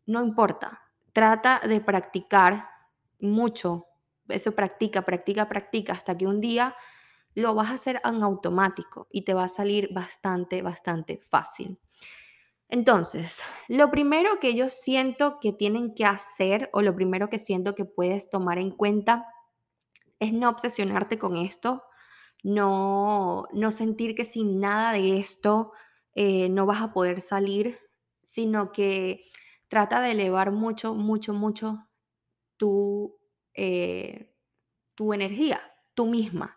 no 0.06 0.22
importa. 0.22 0.82
Trata 1.12 1.60
de 1.66 1.80
practicar 1.80 2.68
mucho. 3.20 3.86
Eso 4.28 4.52
practica, 4.52 5.02
practica, 5.02 5.48
practica 5.48 5.92
hasta 5.92 6.16
que 6.16 6.26
un 6.26 6.40
día 6.40 6.74
lo 7.34 7.54
vas 7.54 7.70
a 7.70 7.74
hacer 7.74 8.00
en 8.04 8.22
automático 8.22 9.06
y 9.10 9.22
te 9.22 9.34
va 9.34 9.44
a 9.44 9.48
salir 9.48 9.88
bastante, 9.92 10.62
bastante 10.62 11.18
fácil. 11.18 11.78
Entonces, 12.68 13.42
lo 13.68 13.90
primero 13.90 14.40
que 14.40 14.54
yo 14.54 14.68
siento 14.68 15.38
que 15.40 15.52
tienen 15.52 15.94
que 15.94 16.04
hacer 16.04 16.70
o 16.72 16.82
lo 16.82 16.94
primero 16.94 17.28
que 17.28 17.38
siento 17.38 17.74
que 17.74 17.84
puedes 17.84 18.30
tomar 18.30 18.58
en 18.58 18.70
cuenta 18.70 19.26
es 20.24 20.32
no 20.32 20.48
obsesionarte 20.48 21.18
con 21.18 21.36
esto, 21.36 21.84
no, 22.42 23.46
no 23.52 23.70
sentir 23.70 24.14
que 24.14 24.24
sin 24.24 24.60
nada 24.60 24.92
de 24.92 25.18
esto 25.18 25.72
eh, 26.14 26.48
no 26.48 26.66
vas 26.66 26.82
a 26.82 26.92
poder 26.92 27.20
salir, 27.20 27.78
sino 28.22 28.72
que 28.72 29.22
trata 29.68 30.00
de 30.00 30.12
elevar 30.12 30.50
mucho, 30.50 30.94
mucho, 30.94 31.32
mucho 31.32 31.88
tu, 32.56 33.18
eh, 33.54 34.34
tu 34.94 35.12
energía, 35.12 35.60
tú 35.94 36.06
misma. 36.06 36.56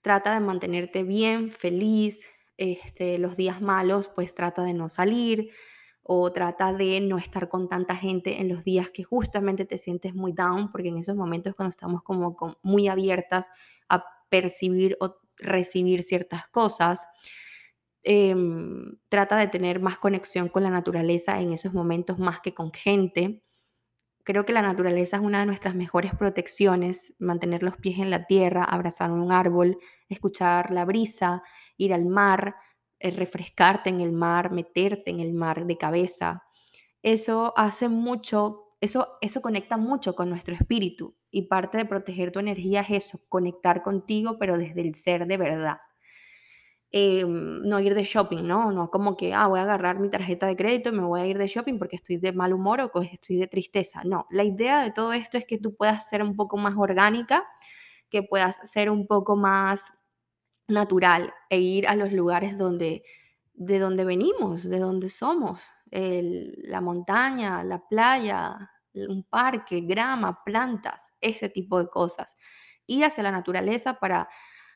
Trata 0.00 0.34
de 0.34 0.40
mantenerte 0.40 1.02
bien, 1.02 1.50
feliz, 1.50 2.28
este, 2.56 3.18
los 3.18 3.36
días 3.36 3.60
malos, 3.60 4.08
pues 4.08 4.34
trata 4.34 4.62
de 4.62 4.74
no 4.74 4.88
salir 4.88 5.50
o 6.10 6.32
trata 6.32 6.72
de 6.72 7.02
no 7.02 7.18
estar 7.18 7.50
con 7.50 7.68
tanta 7.68 7.94
gente 7.94 8.40
en 8.40 8.48
los 8.48 8.64
días 8.64 8.88
que 8.88 9.04
justamente 9.04 9.66
te 9.66 9.76
sientes 9.76 10.14
muy 10.14 10.32
down, 10.32 10.72
porque 10.72 10.88
en 10.88 10.96
esos 10.96 11.14
momentos 11.14 11.54
cuando 11.54 11.68
estamos 11.68 12.02
como 12.02 12.34
muy 12.62 12.88
abiertas 12.88 13.52
a 13.90 14.02
percibir 14.30 14.96
o 15.00 15.16
recibir 15.36 16.02
ciertas 16.02 16.48
cosas, 16.48 17.04
em, 18.02 18.96
trata 19.10 19.36
de 19.36 19.48
tener 19.48 19.80
más 19.80 19.98
conexión 19.98 20.48
con 20.48 20.62
la 20.62 20.70
naturaleza 20.70 21.40
en 21.40 21.52
esos 21.52 21.74
momentos 21.74 22.18
más 22.18 22.40
que 22.40 22.54
con 22.54 22.72
gente. 22.72 23.42
Creo 24.24 24.46
que 24.46 24.54
la 24.54 24.62
naturaleza 24.62 25.18
es 25.18 25.22
una 25.22 25.40
de 25.40 25.46
nuestras 25.46 25.74
mejores 25.74 26.14
protecciones, 26.14 27.14
mantener 27.18 27.62
los 27.62 27.76
pies 27.76 27.98
en 27.98 28.10
la 28.10 28.26
tierra, 28.26 28.64
abrazar 28.64 29.10
un 29.10 29.30
árbol, 29.30 29.78
escuchar 30.08 30.70
la 30.70 30.86
brisa, 30.86 31.42
ir 31.76 31.92
al 31.92 32.06
mar, 32.06 32.56
refrescarte 33.00 33.90
en 33.90 34.00
el 34.00 34.12
mar, 34.12 34.50
meterte 34.52 35.10
en 35.10 35.20
el 35.20 35.32
mar 35.32 35.66
de 35.66 35.76
cabeza. 35.78 36.44
Eso 37.02 37.54
hace 37.56 37.88
mucho, 37.88 38.74
eso, 38.80 39.18
eso 39.20 39.42
conecta 39.42 39.76
mucho 39.76 40.14
con 40.14 40.30
nuestro 40.30 40.54
espíritu 40.54 41.16
y 41.30 41.42
parte 41.42 41.78
de 41.78 41.86
proteger 41.86 42.32
tu 42.32 42.40
energía 42.40 42.80
es 42.82 42.90
eso, 42.90 43.20
conectar 43.28 43.82
contigo 43.82 44.38
pero 44.38 44.58
desde 44.58 44.80
el 44.82 44.94
ser 44.94 45.26
de 45.26 45.36
verdad. 45.36 45.78
Em, 46.90 47.60
no 47.68 47.80
ir 47.80 47.94
de 47.94 48.02
shopping, 48.02 48.46
¿no? 48.46 48.72
No 48.72 48.90
como 48.90 49.14
que, 49.14 49.34
ah, 49.34 49.46
voy 49.46 49.58
a 49.60 49.62
agarrar 49.62 49.98
mi 50.00 50.08
tarjeta 50.08 50.46
de 50.46 50.56
crédito 50.56 50.88
y 50.88 50.92
me 50.92 51.04
voy 51.04 51.20
a 51.20 51.26
ir 51.26 51.36
de 51.36 51.46
shopping 51.46 51.78
porque 51.78 51.96
estoy 51.96 52.16
de 52.16 52.32
mal 52.32 52.54
humor 52.54 52.80
o 52.80 53.02
estoy 53.02 53.36
de 53.36 53.46
tristeza. 53.46 54.02
No, 54.04 54.26
la 54.30 54.42
idea 54.44 54.82
de 54.82 54.90
todo 54.90 55.12
esto 55.12 55.36
es 55.36 55.44
que 55.44 55.58
tú 55.58 55.76
puedas 55.76 56.08
ser 56.08 56.22
un 56.22 56.34
poco 56.34 56.56
más 56.56 56.76
orgánica 56.78 57.44
que 58.10 58.22
puedas 58.22 58.70
ser 58.70 58.90
un 58.90 59.06
poco 59.06 59.36
más 59.36 59.92
natural 60.68 61.32
e 61.50 61.60
ir 61.60 61.88
a 61.88 61.96
los 61.96 62.12
lugares 62.12 62.58
donde, 62.58 63.02
de 63.54 63.78
donde 63.78 64.04
venimos, 64.04 64.64
de 64.68 64.78
donde 64.78 65.10
somos, 65.10 65.68
la 65.90 66.80
montaña, 66.80 67.64
la 67.64 67.78
playa, 67.88 68.70
un 68.94 69.24
parque, 69.24 69.80
grama, 69.80 70.42
plantas, 70.44 71.12
ese 71.20 71.48
tipo 71.48 71.78
de 71.78 71.88
cosas. 71.88 72.34
Ir 72.86 73.04
hacia 73.04 73.22
la 73.22 73.30
naturaleza 73.32 73.94
para 73.98 74.28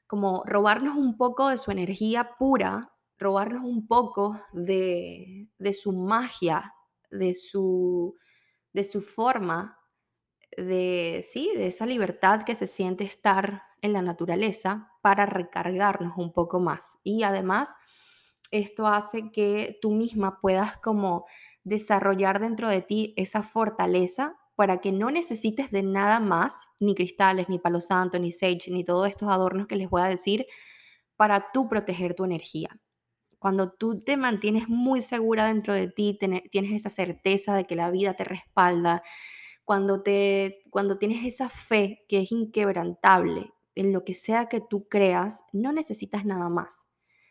como 0.06 0.42
robarnos 0.46 0.96
un 0.96 1.16
poco 1.16 1.48
de 1.48 1.58
su 1.58 1.70
energía 1.70 2.36
pura, 2.38 2.92
robarnos 3.18 3.62
un 3.64 3.86
poco 3.86 4.40
de, 4.52 5.48
de 5.58 5.74
su 5.74 5.92
magia, 5.92 6.74
de 7.10 7.34
su, 7.34 8.16
de 8.72 8.84
su 8.84 9.02
forma, 9.02 9.78
de, 10.56 11.24
sí, 11.26 11.50
de 11.56 11.68
esa 11.68 11.86
libertad 11.86 12.42
que 12.42 12.54
se 12.54 12.66
siente 12.66 13.04
estar 13.04 13.62
en 13.80 13.92
la 13.92 14.02
naturaleza 14.02 14.92
para 15.02 15.26
recargarnos 15.26 16.16
un 16.16 16.32
poco 16.32 16.60
más. 16.60 16.98
Y 17.02 17.22
además, 17.22 17.74
esto 18.50 18.86
hace 18.86 19.30
que 19.32 19.78
tú 19.80 19.90
misma 19.90 20.40
puedas 20.40 20.76
como 20.78 21.26
desarrollar 21.64 22.40
dentro 22.40 22.68
de 22.68 22.82
ti 22.82 23.14
esa 23.16 23.42
fortaleza 23.42 24.36
para 24.54 24.80
que 24.80 24.92
no 24.92 25.10
necesites 25.10 25.70
de 25.70 25.82
nada 25.82 26.20
más, 26.20 26.68
ni 26.78 26.94
cristales, 26.94 27.48
ni 27.48 27.58
palo 27.58 27.80
santo, 27.80 28.18
ni 28.18 28.32
sage, 28.32 28.70
ni 28.70 28.84
todos 28.84 29.08
estos 29.08 29.28
adornos 29.28 29.66
que 29.66 29.76
les 29.76 29.88
voy 29.88 30.02
a 30.02 30.06
decir, 30.06 30.46
para 31.16 31.50
tú 31.52 31.68
proteger 31.68 32.14
tu 32.14 32.24
energía. 32.24 32.68
Cuando 33.38 33.72
tú 33.72 34.02
te 34.02 34.16
mantienes 34.16 34.68
muy 34.68 35.02
segura 35.02 35.46
dentro 35.46 35.74
de 35.74 35.88
ti, 35.88 36.18
tienes 36.50 36.72
esa 36.72 36.90
certeza 36.90 37.56
de 37.56 37.64
que 37.64 37.74
la 37.74 37.90
vida 37.90 38.14
te 38.14 38.24
respalda, 38.24 39.02
cuando, 39.64 40.02
te, 40.02 40.62
cuando 40.70 40.98
tienes 40.98 41.24
esa 41.24 41.48
fe 41.48 42.04
que 42.08 42.20
es 42.22 42.32
inquebrantable 42.32 43.52
en 43.74 43.92
lo 43.92 44.04
que 44.04 44.14
sea 44.14 44.48
que 44.48 44.60
tú 44.60 44.88
creas, 44.88 45.44
no 45.52 45.72
necesitas 45.72 46.24
nada 46.24 46.48
más, 46.48 46.86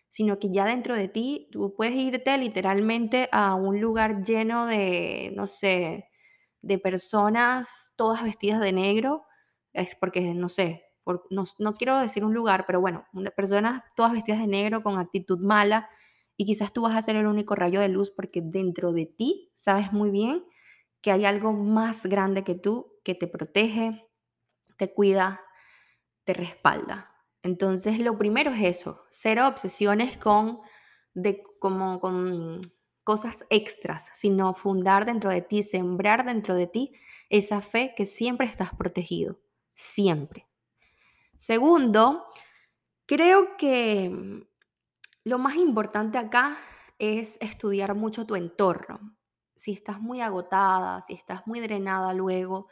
sino 0.09 0.39
que 0.39 0.51
ya 0.51 0.65
dentro 0.65 0.95
de 0.95 1.07
ti 1.07 1.49
tú 1.51 1.73
puedes 1.75 1.95
irte 1.95 2.37
literalmente 2.37 3.29
a 3.31 3.55
un 3.55 3.79
lugar 3.79 4.23
lleno 4.23 4.65
de, 4.65 5.31
no 5.35 5.47
sé, 5.47 6.09
de 6.61 6.77
personas 6.79 7.93
todas 7.95 8.23
vestidas 8.23 8.61
de 8.61 8.73
negro, 8.73 9.25
es 9.73 9.95
porque, 9.95 10.33
no 10.33 10.49
sé, 10.49 10.83
no, 11.29 11.45
no, 11.59 11.73
quiero 11.75 11.99
decir 11.99 12.23
un 12.23 12.33
lugar, 12.33 12.65
pero 12.65 12.79
bueno, 12.81 13.05
personas 13.35 13.83
todas 13.95 14.13
vestidas 14.13 14.39
de 14.39 14.47
negro 14.47 14.83
con 14.83 14.97
actitud 14.99 15.39
mala 15.39 15.89
y 16.37 16.45
quizás 16.45 16.73
tú 16.73 16.81
vas 16.81 16.95
a 16.95 17.01
ser 17.01 17.15
el 17.15 17.27
único 17.27 17.55
rayo 17.55 17.79
de 17.81 17.89
luz 17.89 18.11
porque 18.11 18.41
dentro 18.43 18.93
de 18.93 19.05
ti 19.05 19.51
sabes 19.53 19.91
muy 19.93 20.11
bien 20.11 20.43
que 21.01 21.11
hay 21.11 21.25
algo 21.25 21.53
más 21.53 22.05
grande 22.05 22.43
que 22.43 22.55
tú 22.55 22.99
que 23.03 23.15
te 23.15 23.27
protege, 23.27 24.07
te 24.77 24.93
cuida, 24.93 25.41
te 26.23 26.33
respalda. 26.33 27.11
Entonces, 27.43 27.99
lo 27.99 28.17
primero 28.17 28.51
es 28.51 28.61
eso, 28.61 29.05
cero 29.09 29.47
obsesiones 29.47 30.17
con, 30.17 30.59
de, 31.13 31.41
como, 31.59 31.99
con 31.99 32.61
cosas 33.03 33.47
extras, 33.49 34.09
sino 34.13 34.53
fundar 34.53 35.05
dentro 35.05 35.31
de 35.31 35.41
ti, 35.41 35.63
sembrar 35.63 36.23
dentro 36.23 36.55
de 36.55 36.67
ti 36.67 36.93
esa 37.29 37.61
fe 37.61 37.93
que 37.95 38.05
siempre 38.05 38.45
estás 38.45 38.75
protegido, 38.75 39.39
siempre. 39.73 40.47
Segundo, 41.37 42.27
creo 43.07 43.57
que 43.57 44.09
mm, 44.09 44.43
lo 45.23 45.39
más 45.39 45.55
importante 45.55 46.19
acá 46.19 46.57
es 46.99 47.39
estudiar 47.41 47.95
mucho 47.95 48.27
tu 48.27 48.35
entorno 48.35 49.15
si 49.61 49.73
estás 49.73 50.01
muy 50.01 50.21
agotada, 50.21 51.03
si 51.03 51.13
estás 51.13 51.45
muy 51.45 51.59
drenada 51.59 52.15
luego 52.15 52.67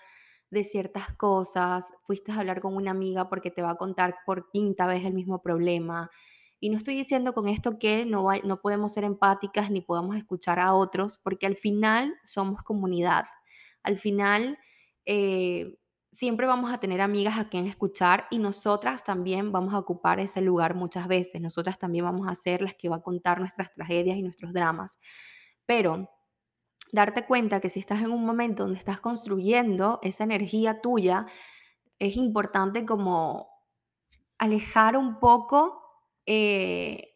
de 0.50 0.64
ciertas 0.64 1.14
cosas, 1.18 1.94
fuiste 2.02 2.32
a 2.32 2.40
hablar 2.40 2.62
con 2.62 2.76
una 2.76 2.90
amiga 2.90 3.30
porque 3.30 3.52
te 3.52 3.62
va 3.62 3.72
a 3.72 3.76
contar 3.76 4.16
por 4.26 4.50
quinta 4.50 4.88
vez 4.88 5.06
el 5.06 5.14
mismo 5.14 5.40
problema. 5.44 6.10
Y 6.60 6.72
no 6.72 6.78
estoy 6.78 6.96
diciendo 6.96 7.34
con 7.34 7.48
esto 7.48 7.78
que 7.78 8.06
no, 8.08 8.26
podemos 8.64 8.92
ser 8.92 9.04
empáticas 9.04 9.70
ni 9.70 9.82
podamos 9.82 10.16
escuchar 10.16 10.60
a 10.60 10.74
otros, 10.74 11.20
porque 11.20 11.46
al 11.46 11.56
final 11.56 12.16
somos 12.24 12.64
comunidad. 12.64 13.26
Al 13.84 13.98
final 13.98 14.58
eh, 15.06 15.78
siempre 16.12 16.48
vamos 16.48 16.74
a 16.74 16.80
tener 16.80 17.02
amigas 17.02 17.38
a 17.38 17.50
quien 17.50 17.68
escuchar 17.68 18.26
y 18.32 18.40
nosotras 18.40 19.04
también 19.04 19.52
vamos 19.52 19.76
a 19.76 19.80
ocupar 19.80 20.20
ese 20.20 20.42
lugar 20.42 20.74
muchas 20.74 21.08
veces. 21.08 21.40
Nosotras 21.40 21.78
también 21.78 22.06
vamos 22.06 22.28
a 22.28 22.34
ser 22.34 22.64
las 22.64 22.74
que 22.74 22.90
va 22.90 22.96
a 22.96 23.04
contar 23.04 23.40
nuestras 23.40 23.72
tragedias 23.76 24.18
y 24.18 24.24
nuestros 24.24 24.54
dramas. 24.54 24.98
Pero 25.68 26.10
darte 26.92 27.26
cuenta 27.26 27.60
que 27.60 27.70
si 27.70 27.80
estás 27.80 28.02
en 28.02 28.12
un 28.12 28.26
momento 28.26 28.64
donde 28.64 28.80
estás 28.80 29.00
construyendo 29.00 30.00
esa 30.02 30.24
energía 30.24 30.82
tuya, 30.82 31.26
es 32.00 32.16
importante 32.16 32.86
como 32.86 33.50
alejar 34.38 34.98
un 34.98 35.20
poco 35.20 35.82
eh, 36.26 37.16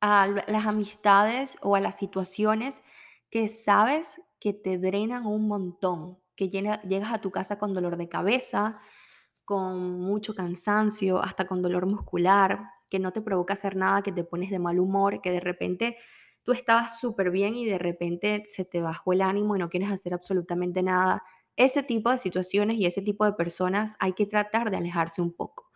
a 0.00 0.28
las 0.48 0.66
amistades 0.66 1.58
o 1.62 1.76
a 1.76 1.80
las 1.80 1.96
situaciones 1.96 2.82
que 3.30 3.48
sabes 3.48 4.20
que 4.40 4.52
te 4.52 4.78
drenan 4.78 5.26
un 5.26 5.48
montón, 5.48 6.18
que 6.34 6.48
llegas 6.48 7.12
a 7.12 7.20
tu 7.20 7.30
casa 7.30 7.58
con 7.58 7.74
dolor 7.74 7.96
de 7.96 8.08
cabeza, 8.08 8.80
con 9.44 10.00
mucho 10.00 10.34
cansancio, 10.34 11.22
hasta 11.22 11.46
con 11.46 11.62
dolor 11.62 11.86
muscular, 11.86 12.70
que 12.88 12.98
no 12.98 13.12
te 13.12 13.20
provoca 13.20 13.54
hacer 13.54 13.76
nada, 13.76 14.02
que 14.02 14.12
te 14.12 14.24
pones 14.24 14.50
de 14.50 14.58
mal 14.58 14.78
humor, 14.78 15.20
que 15.20 15.30
de 15.30 15.40
repente 15.40 15.96
tú 16.48 16.54
estabas 16.54 16.98
súper 16.98 17.30
bien 17.30 17.56
y 17.56 17.66
de 17.66 17.76
repente 17.76 18.46
se 18.48 18.64
te 18.64 18.80
bajó 18.80 19.12
el 19.12 19.20
ánimo 19.20 19.54
y 19.54 19.58
no 19.58 19.68
quieres 19.68 19.90
hacer 19.90 20.14
absolutamente 20.14 20.82
nada. 20.82 21.22
Ese 21.56 21.82
tipo 21.82 22.10
de 22.10 22.16
situaciones 22.16 22.78
y 22.78 22.86
ese 22.86 23.02
tipo 23.02 23.26
de 23.26 23.34
personas 23.34 23.96
hay 24.00 24.14
que 24.14 24.24
tratar 24.24 24.70
de 24.70 24.78
alejarse 24.78 25.20
un 25.20 25.34
poco. 25.34 25.70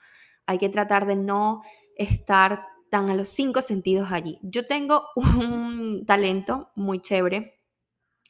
Hay 0.47 0.57
que 0.57 0.71
tratar 0.71 1.05
de 1.05 1.17
no 1.17 1.61
estar 1.95 2.65
tan 2.89 3.11
a 3.11 3.15
los 3.15 3.29
cinco 3.29 3.61
sentidos 3.61 4.13
allí. 4.13 4.39
Yo 4.41 4.67
tengo 4.67 5.09
un 5.15 6.07
talento 6.07 6.71
muy 6.75 7.01
chévere, 7.01 7.61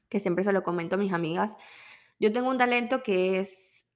que 0.08 0.18
siempre 0.18 0.42
se 0.42 0.52
lo 0.52 0.64
comento 0.64 0.96
a 0.96 0.98
mis 0.98 1.12
amigas. 1.12 1.56
Yo 2.18 2.32
tengo 2.32 2.50
un 2.50 2.58
talento 2.58 3.04
que 3.04 3.38
es 3.38 3.86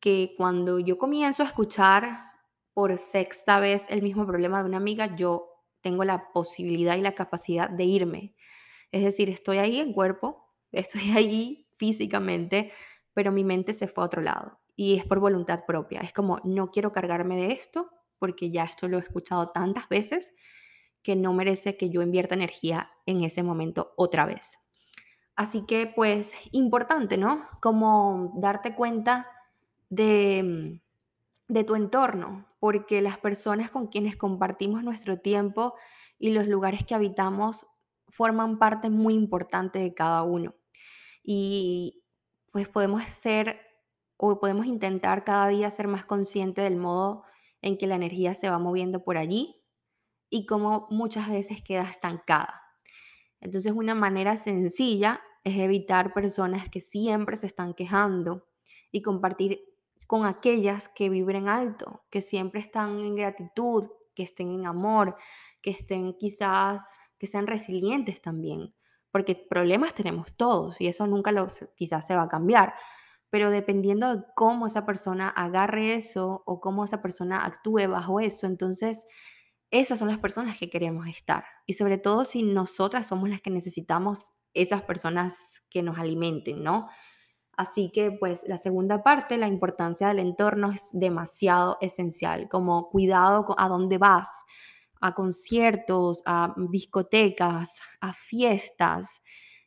que 0.00 0.34
cuando 0.36 0.80
yo 0.80 0.98
comienzo 0.98 1.44
a 1.44 1.46
escuchar 1.46 2.24
por 2.72 2.98
sexta 2.98 3.60
vez 3.60 3.86
el 3.88 4.02
mismo 4.02 4.26
problema 4.26 4.64
de 4.64 4.68
una 4.68 4.78
amiga, 4.78 5.14
yo 5.14 5.53
tengo 5.84 6.02
la 6.02 6.32
posibilidad 6.32 6.96
y 6.96 7.02
la 7.02 7.14
capacidad 7.14 7.68
de 7.68 7.84
irme. 7.84 8.34
Es 8.90 9.04
decir, 9.04 9.28
estoy 9.28 9.58
ahí 9.58 9.78
en 9.78 9.92
cuerpo, 9.92 10.50
estoy 10.72 11.12
ahí 11.12 11.68
físicamente, 11.76 12.72
pero 13.12 13.30
mi 13.30 13.44
mente 13.44 13.74
se 13.74 13.86
fue 13.86 14.02
a 14.02 14.06
otro 14.06 14.22
lado 14.22 14.60
y 14.74 14.96
es 14.96 15.04
por 15.04 15.20
voluntad 15.20 15.64
propia. 15.66 16.00
Es 16.00 16.12
como, 16.12 16.40
no 16.42 16.70
quiero 16.70 16.90
cargarme 16.92 17.36
de 17.36 17.52
esto 17.52 17.90
porque 18.18 18.50
ya 18.50 18.64
esto 18.64 18.88
lo 18.88 18.96
he 18.96 19.00
escuchado 19.00 19.50
tantas 19.50 19.88
veces 19.88 20.32
que 21.02 21.14
no 21.16 21.34
merece 21.34 21.76
que 21.76 21.90
yo 21.90 22.00
invierta 22.00 22.34
energía 22.34 22.90
en 23.04 23.22
ese 23.22 23.42
momento 23.42 23.92
otra 23.96 24.24
vez. 24.24 24.58
Así 25.36 25.66
que 25.66 25.86
pues 25.86 26.34
importante, 26.52 27.18
¿no? 27.18 27.46
Como 27.60 28.32
darte 28.36 28.74
cuenta 28.74 29.28
de, 29.90 30.80
de 31.46 31.64
tu 31.64 31.74
entorno, 31.74 32.46
porque 32.64 33.02
las 33.02 33.18
personas 33.18 33.70
con 33.70 33.88
quienes 33.88 34.16
compartimos 34.16 34.82
nuestro 34.82 35.20
tiempo 35.20 35.74
y 36.18 36.30
los 36.30 36.48
lugares 36.48 36.82
que 36.82 36.94
habitamos 36.94 37.66
forman 38.08 38.58
parte 38.58 38.88
muy 38.88 39.12
importante 39.12 39.80
de 39.80 39.92
cada 39.92 40.22
uno. 40.22 40.54
Y 41.22 42.02
pues 42.52 42.66
podemos 42.66 43.02
ser 43.02 43.60
o 44.16 44.40
podemos 44.40 44.64
intentar 44.64 45.24
cada 45.24 45.48
día 45.48 45.70
ser 45.70 45.88
más 45.88 46.06
consciente 46.06 46.62
del 46.62 46.76
modo 46.76 47.24
en 47.60 47.76
que 47.76 47.86
la 47.86 47.96
energía 47.96 48.34
se 48.34 48.48
va 48.48 48.58
moviendo 48.58 49.04
por 49.04 49.18
allí 49.18 49.62
y 50.30 50.46
cómo 50.46 50.86
muchas 50.88 51.28
veces 51.28 51.62
queda 51.62 51.82
estancada. 51.82 52.62
Entonces 53.40 53.72
una 53.72 53.94
manera 53.94 54.38
sencilla 54.38 55.20
es 55.42 55.58
evitar 55.58 56.14
personas 56.14 56.70
que 56.70 56.80
siempre 56.80 57.36
se 57.36 57.46
están 57.46 57.74
quejando 57.74 58.48
y 58.90 59.02
compartir 59.02 59.73
con 60.06 60.26
aquellas 60.26 60.88
que 60.88 61.08
vibren 61.08 61.48
alto, 61.48 62.04
que 62.10 62.22
siempre 62.22 62.60
están 62.60 63.00
en 63.00 63.16
gratitud, 63.16 63.88
que 64.14 64.22
estén 64.22 64.50
en 64.52 64.66
amor, 64.66 65.16
que 65.60 65.70
estén 65.70 66.14
quizás, 66.18 66.96
que 67.18 67.26
sean 67.26 67.46
resilientes 67.46 68.20
también, 68.20 68.74
porque 69.10 69.34
problemas 69.34 69.94
tenemos 69.94 70.36
todos 70.36 70.80
y 70.80 70.88
eso 70.88 71.06
nunca 71.06 71.32
lo, 71.32 71.46
quizás 71.76 72.06
se 72.06 72.16
va 72.16 72.22
a 72.22 72.28
cambiar, 72.28 72.74
pero 73.30 73.50
dependiendo 73.50 74.14
de 74.14 74.24
cómo 74.36 74.66
esa 74.66 74.86
persona 74.86 75.28
agarre 75.28 75.94
eso 75.94 76.42
o 76.46 76.60
cómo 76.60 76.84
esa 76.84 77.02
persona 77.02 77.44
actúe 77.44 77.88
bajo 77.88 78.20
eso, 78.20 78.46
entonces 78.46 79.06
esas 79.70 79.98
son 79.98 80.08
las 80.08 80.18
personas 80.18 80.56
que 80.56 80.70
queremos 80.70 81.08
estar. 81.08 81.44
Y 81.66 81.74
sobre 81.74 81.98
todo 81.98 82.24
si 82.24 82.44
nosotras 82.44 83.08
somos 83.08 83.28
las 83.28 83.40
que 83.40 83.50
necesitamos 83.50 84.30
esas 84.52 84.82
personas 84.82 85.64
que 85.68 85.82
nos 85.82 85.98
alimenten, 85.98 86.62
¿no? 86.62 86.88
Así 87.56 87.90
que 87.92 88.10
pues 88.12 88.44
la 88.48 88.56
segunda 88.58 89.02
parte, 89.02 89.36
la 89.38 89.48
importancia 89.48 90.08
del 90.08 90.18
entorno 90.20 90.70
es 90.72 90.90
demasiado 90.92 91.78
esencial, 91.80 92.48
como 92.48 92.88
cuidado 92.90 93.46
a 93.58 93.68
dónde 93.68 93.98
vas, 93.98 94.28
a 95.00 95.14
conciertos, 95.14 96.22
a 96.26 96.54
discotecas, 96.70 97.78
a 98.00 98.12
fiestas. 98.12 99.20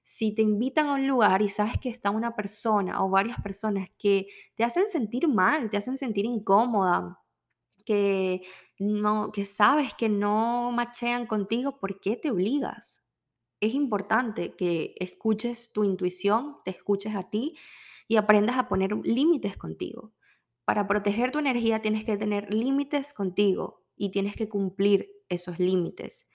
si 0.04 0.34
te 0.34 0.42
invitan 0.42 0.88
a 0.88 0.94
un 0.94 1.08
lugar 1.08 1.42
y 1.42 1.50
sabes 1.50 1.78
que 1.82 1.90
está 1.90 2.12
una 2.12 2.36
persona 2.36 3.04
o 3.04 3.10
varias 3.10 3.42
personas 3.42 3.90
que 4.00 4.28
te 4.56 4.64
hacen 4.64 4.88
sentir 4.88 5.28
mal, 5.28 5.70
te 5.70 5.78
hacen 5.78 5.98
sentir 5.98 6.26
incómoda, 6.26 7.20
que 7.86 8.44
no 8.80 9.32
que 9.32 9.46
sabes 9.46 9.94
que 9.96 10.10
no 10.10 10.72
machean 10.74 11.28
contigo, 11.28 11.80
¿por 11.80 12.00
qué 12.02 12.18
te 12.18 12.32
obligas? 12.32 13.02
Es 13.60 13.74
importante 13.74 14.56
que 14.56 14.96
escuches 15.00 15.72
tu 15.72 15.84
intuición, 15.84 16.58
te 16.64 16.72
escuches 16.72 17.16
a 17.16 17.24
ti 17.24 17.58
y 18.08 18.18
aprendas 18.18 18.58
a 18.58 18.68
poner 18.68 18.94
límites 19.06 19.58
contigo. 19.58 20.14
Para 20.66 20.88
proteger 20.88 21.32
tu 21.32 21.40
energía 21.40 21.82
tienes 21.82 22.06
que 22.06 22.18
tener 22.18 22.54
límites 22.54 23.14
contigo 23.14 23.86
y 23.96 24.12
tienes 24.12 24.36
que 24.36 24.50
cumplir 24.50 25.10
esos 25.30 25.60
límites. 25.60 26.30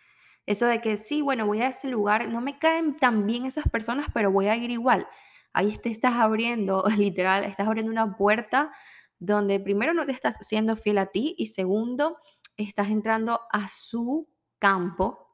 Eso 0.47 0.67
de 0.67 0.81
que 0.81 0.97
sí, 0.97 1.23
bueno, 1.23 1.47
voy 1.47 1.61
a 1.63 1.69
ese 1.69 1.89
lugar, 1.89 2.29
no 2.29 2.41
me 2.41 2.59
caen 2.59 2.97
tan 2.97 3.27
bien 3.27 3.47
esas 3.47 3.69
personas, 3.69 4.07
pero 4.13 4.33
voy 4.33 4.47
a 4.47 4.57
ir 4.57 4.71
igual. 4.71 5.07
Ahí 5.53 5.77
te 5.79 5.91
estás 5.91 6.15
abriendo, 6.15 6.85
literal, 6.99 7.45
estás 7.45 7.69
abriendo 7.69 7.93
una 7.93 8.17
puerta 8.17 8.73
donde 9.19 9.61
primero 9.61 9.95
no 9.95 10.05
te 10.05 10.13
estás 10.13 10.39
siendo 10.41 10.75
fiel 10.75 10.99
a 10.99 11.07
ti 11.07 11.37
y 11.39 11.47
segundo, 11.47 12.17
estás 12.57 12.91
entrando 12.91 13.41
a 13.53 13.69
su 13.69 14.29
campo 14.59 15.32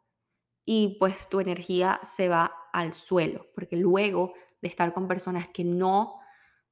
y 0.71 0.97
pues 0.99 1.31
tu 1.31 1.41
energía 1.41 1.99
se 2.03 2.29
va 2.29 2.53
al 2.75 2.93
suelo, 2.93 3.47
porque 3.55 3.77
luego 3.77 4.35
de 4.61 4.69
estar 4.69 4.93
con 4.93 5.09
personas 5.09 5.49
que 5.49 5.65
no 5.65 6.21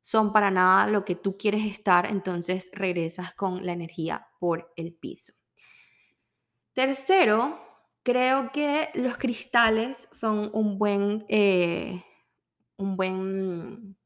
son 0.03 0.35
para 0.35 0.51
nada 0.51 0.87
lo 0.87 1.03
que 1.05 1.15
tú 1.15 1.39
quieres 1.39 1.65
estar, 1.65 2.05
entonces 2.07 2.69
regresas 2.73 3.33
con 3.35 3.65
la 3.65 3.73
energía 3.73 4.29
por 4.39 4.71
el 4.77 4.93
piso. 4.93 5.33
Tercero, 6.75 7.67
Creo 8.07 8.53
que 8.53 8.91
los 8.95 9.17
cristales 9.17 10.09
son 10.13 10.49
un 10.53 10.79
buen, 10.79 11.27
eh, 11.29 12.05
un 12.77 12.97
buen, 12.97 13.97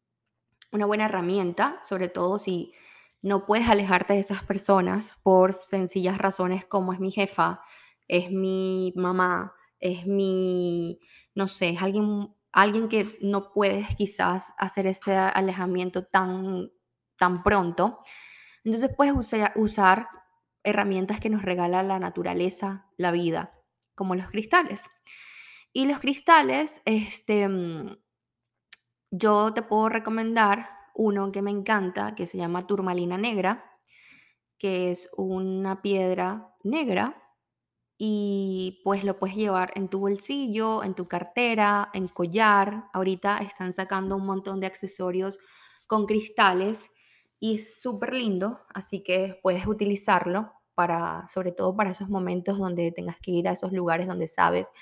una 0.73 0.87
buena 0.87 1.05
herramienta, 1.05 1.79
sobre 1.85 2.09
todo 2.09 2.39
si 2.39 2.73
no 3.21 3.45
puedes 3.45 3.69
alejarte 3.69 4.15
de 4.15 4.21
esas 4.21 4.43
personas 4.43 5.19
por 5.23 5.53
sencillas 5.53 6.17
razones 6.17 6.65
como 6.65 6.95
es 6.95 6.99
mi 6.99 7.11
jefa, 7.11 7.61
es 8.09 8.31
mi 8.31 8.95
mamá, 8.97 9.55
es 9.81 10.07
mi, 10.07 11.01
no 11.35 11.49
sé, 11.49 11.71
es 11.71 11.83
alguien, 11.83 12.35
alguien 12.53 12.89
que 12.89 13.19
no 13.23 13.53
puedes 13.53 13.97
quizás 13.97 14.53
hacer 14.59 14.87
ese 14.87 15.15
alejamiento 15.17 16.05
tan, 16.05 16.71
tan 17.17 17.43
pronto. 17.43 18.01
Entonces 18.65 18.91
puedes 18.97 19.15
usar, 19.15 19.53
usar 19.57 20.09
herramientas 20.63 21.21
que 21.21 21.31
nos 21.31 21.43
regala 21.43 21.83
la 21.83 21.99
naturaleza, 21.99 22.87
la 22.97 23.13
vida 23.13 23.55
como 23.95 24.15
los 24.15 24.29
cristales. 24.29 24.89
Y 25.73 25.87
los 25.87 25.99
cristales, 26.01 26.83
este, 26.85 27.49
mm, 27.49 27.97
yo 29.11 29.53
te 29.55 29.63
puedo 29.63 29.89
recomendar 29.89 30.71
uno 30.95 31.33
que 31.33 31.43
me 31.43 31.51
encanta, 31.51 32.15
que 32.15 32.27
se 32.27 32.39
llama 32.39 32.63
turmalina 32.63 33.19
negra, 33.19 33.79
que 34.59 34.91
es 34.91 35.09
una 35.17 35.81
piedra 35.83 36.55
negra 36.63 37.30
y 38.03 38.81
pues 38.83 39.05
lo 39.05 39.19
puedes 39.19 39.37
llevar 39.37 39.73
en 39.75 39.89
tu 39.89 40.01
bolsillo, 40.01 40.83
en 40.83 40.95
tu 40.95 41.07
cartera, 41.07 41.91
en 41.93 42.09
collar. 42.09 42.85
Ahorita 42.95 43.37
están 43.41 43.75
sacando 43.75 44.17
un 44.17 44.25
montón 44.25 44.59
de 44.59 44.67
accesorios 44.67 45.39
con 45.87 46.07
cristales 46.07 46.91
y 47.39 47.57
es 47.57 47.83
súper 47.83 48.15
lindo, 48.15 48.59
así 48.73 49.03
que 49.03 49.39
puedes 49.43 49.67
utilizarlo 49.67 50.51
para, 50.75 51.29
sobre 51.29 51.53
todo 51.53 51.77
para 51.77 51.91
esos 51.91 52.09
momentos 52.09 52.57
donde 52.57 52.91
tengas 52.91 53.19
que 53.21 53.33
ir 53.33 53.47
a 53.49 53.53
esos 53.53 53.71
lugares 53.71 54.07
donde 54.07 54.29
sabes 54.29 54.73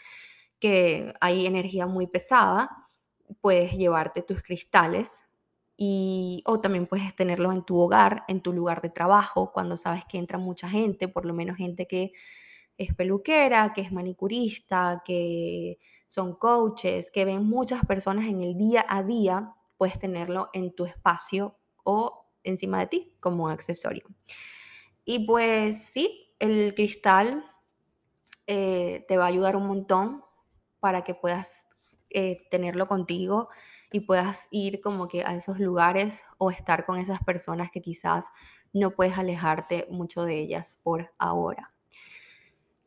que 0.61 1.13
hay 1.21 1.45
energía 1.47 1.89
muy 1.89 2.07
pesada, 2.07 2.71
puedes 3.41 3.73
llevarte 3.73 4.23
tus 4.23 4.45
cristales 4.45 5.25
y 5.77 6.45
o 6.47 6.61
también 6.61 6.87
puedes 6.87 7.17
tenerlos 7.17 7.53
en 7.53 7.65
tu 7.65 7.81
hogar, 7.81 8.23
en 8.29 8.43
tu 8.43 8.53
lugar 8.53 8.81
de 8.81 8.91
trabajo, 8.91 9.51
cuando 9.53 9.77
sabes 9.77 10.05
que 10.09 10.19
entra 10.19 10.39
mucha 10.39 10.69
gente, 10.69 11.09
por 11.09 11.25
lo 11.25 11.35
menos 11.35 11.57
gente 11.57 11.89
que 11.89 12.13
es 12.79 12.95
peluquera, 12.95 13.73
que 13.75 13.81
es 13.81 13.93
manicurista, 13.93 15.03
que 15.05 15.79
son 16.07 16.37
coaches, 16.37 17.11
que 17.11 17.25
ven 17.25 17.45
muchas 17.45 17.85
personas 17.85 18.27
en 18.27 18.41
el 18.41 18.57
día 18.57 18.87
a 18.89 19.03
día, 19.03 19.53
puedes 19.77 19.99
tenerlo 19.99 20.49
en 20.53 20.73
tu 20.75 20.87
espacio 20.87 21.59
o 21.83 22.27
encima 22.45 22.79
de 22.79 22.87
ti 22.87 23.13
como 23.21 23.49
accesorio. 23.49 24.07
Y 25.05 25.27
pues 25.27 25.85
sí, 25.85 26.35
el 26.39 26.75
cristal 26.75 27.45
eh, 28.47 29.05
te 29.09 29.17
va 29.17 29.25
a 29.25 29.29
ayudar 29.29 29.57
un 29.57 29.67
montón 29.67 30.23
para 30.79 31.03
que 31.03 31.15
puedas 31.15 31.67
eh, 32.11 32.47
tenerlo 32.51 32.87
contigo 32.87 33.49
y 33.91 34.01
puedas 34.01 34.47
ir 34.53 34.81
como 34.81 35.09
que 35.09 35.25
a 35.25 35.35
esos 35.35 35.59
lugares 35.59 36.23
o 36.39 36.51
estar 36.51 36.87
con 36.87 36.99
esas 36.99 37.23
personas 37.25 37.71
que 37.73 37.83
quizás 37.83 38.27
no 38.73 38.93
puedes 38.93 39.19
alejarte 39.19 39.87
mucho 39.91 40.23
de 40.23 40.39
ellas 40.39 40.79
por 40.83 41.13
ahora. 41.19 41.75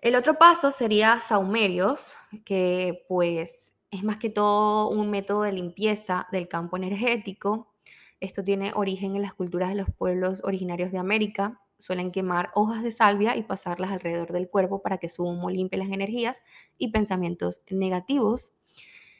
El 0.01 0.15
otro 0.15 0.37
paso 0.37 0.71
sería 0.71 1.19
saumerios, 1.21 2.15
que 2.43 3.05
pues 3.07 3.75
es 3.91 4.03
más 4.03 4.17
que 4.17 4.29
todo 4.29 4.89
un 4.89 5.09
método 5.09 5.43
de 5.43 5.53
limpieza 5.53 6.27
del 6.31 6.47
campo 6.47 6.77
energético. 6.77 7.73
Esto 8.19 8.43
tiene 8.43 8.71
origen 8.75 9.15
en 9.15 9.21
las 9.21 9.33
culturas 9.33 9.69
de 9.69 9.75
los 9.75 9.89
pueblos 9.91 10.41
originarios 10.43 10.91
de 10.91 10.97
América 10.97 11.61
suelen 11.81 12.11
quemar 12.11 12.51
hojas 12.53 12.83
de 12.83 12.91
salvia 12.91 13.35
y 13.35 13.43
pasarlas 13.43 13.91
alrededor 13.91 14.31
del 14.31 14.49
cuerpo 14.49 14.81
para 14.81 14.97
que 14.97 15.09
su 15.09 15.23
humo 15.23 15.49
limpie 15.49 15.79
las 15.79 15.89
energías 15.89 16.41
y 16.77 16.91
pensamientos 16.91 17.61
negativos. 17.69 18.53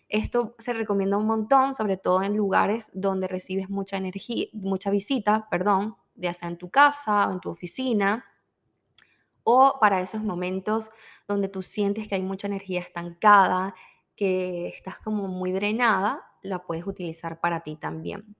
Esto 0.07 0.55
se 0.59 0.73
recomienda 0.73 1.17
un 1.17 1.25
montón, 1.25 1.73
sobre 1.73 1.97
todo 1.97 2.21
en 2.21 2.35
lugares 2.35 2.91
donde 2.93 3.27
recibes 3.27 3.69
mucha 3.69 3.97
energía, 3.97 4.47
mucha 4.53 4.91
visita, 4.91 5.47
perdón, 5.49 5.95
ya 6.15 6.33
sea 6.33 6.49
en 6.49 6.57
tu 6.57 6.69
casa 6.69 7.27
o 7.27 7.31
en 7.31 7.39
tu 7.39 7.49
oficina, 7.49 8.25
o 9.43 9.77
para 9.79 10.01
esos 10.01 10.23
momentos 10.23 10.89
donde 11.27 11.47
tú 11.47 11.61
sientes 11.61 12.07
que 12.07 12.15
hay 12.15 12.23
mucha 12.23 12.47
energía 12.47 12.79
estancada, 12.79 13.75
que 14.15 14.67
estás 14.67 14.97
como 14.99 15.27
muy 15.27 15.51
drenada, 15.51 16.23
la 16.41 16.63
puedes 16.63 16.85
utilizar 16.85 17.39
para 17.39 17.61
ti 17.61 17.75
también. 17.75 18.35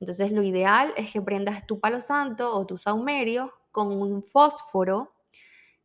Entonces 0.00 0.32
lo 0.32 0.42
ideal 0.42 0.92
es 0.96 1.12
que 1.12 1.22
prendas 1.22 1.66
tu 1.66 1.78
palo 1.78 2.00
santo 2.00 2.54
o 2.54 2.66
tu 2.66 2.76
saumerio 2.76 3.52
con 3.70 3.92
un 3.92 4.22
fósforo 4.24 5.14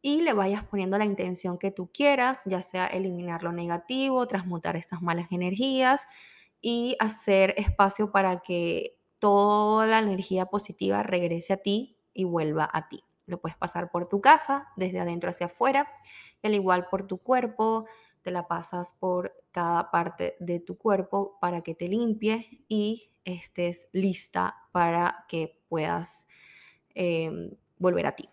y 0.02 0.22
le 0.22 0.34
vayas 0.34 0.64
poniendo 0.64 0.98
la 0.98 1.06
intención 1.06 1.58
que 1.58 1.72
tú 1.72 1.92
quieras, 1.92 2.42
ya 2.46 2.62
sea 2.62 2.88
eliminar 2.88 3.44
lo 3.44 3.52
negativo, 3.52 4.28
transmutar 4.28 4.76
estas 4.76 5.02
malas 5.02 5.28
energías 5.32 6.08
y 6.62 6.96
hacer 7.00 7.54
espacio 7.58 8.12
para 8.12 8.40
que 8.40 8.98
toda 9.20 9.86
la 9.86 10.00
energía 10.00 10.48
positiva 10.48 11.04
regrese 11.04 11.54
a 11.54 11.58
ti 11.58 11.98
y 12.14 12.24
vuelva 12.24 12.70
a 12.72 12.88
ti. 12.88 13.04
Lo 13.28 13.40
puedes 13.40 13.58
pasar 13.58 13.92
por 13.92 14.10
tu 14.10 14.20
casa, 14.20 14.70
desde 14.76 15.00
adentro 15.00 15.30
hacia 15.30 15.46
afuera, 15.46 15.88
al 16.44 16.56
igual 16.56 16.88
por 16.90 17.06
tu 17.06 17.20
cuerpo, 17.20 17.86
te 18.22 18.32
la 18.32 18.48
pasas 18.48 18.94
por 18.94 19.34
cada 19.52 19.92
parte 19.92 20.36
de 20.40 20.60
tu 20.60 20.78
cuerpo 20.78 21.38
para 21.40 21.62
que 21.62 21.76
te 21.76 21.88
limpie 21.88 22.64
y 22.68 23.12
estés 23.24 23.90
lista 23.92 24.56
para 24.72 25.26
que 25.28 25.62
puedas 25.68 26.28
em, 26.96 27.52
volver 27.78 28.08
a 28.08 28.16
ti. 28.16 28.30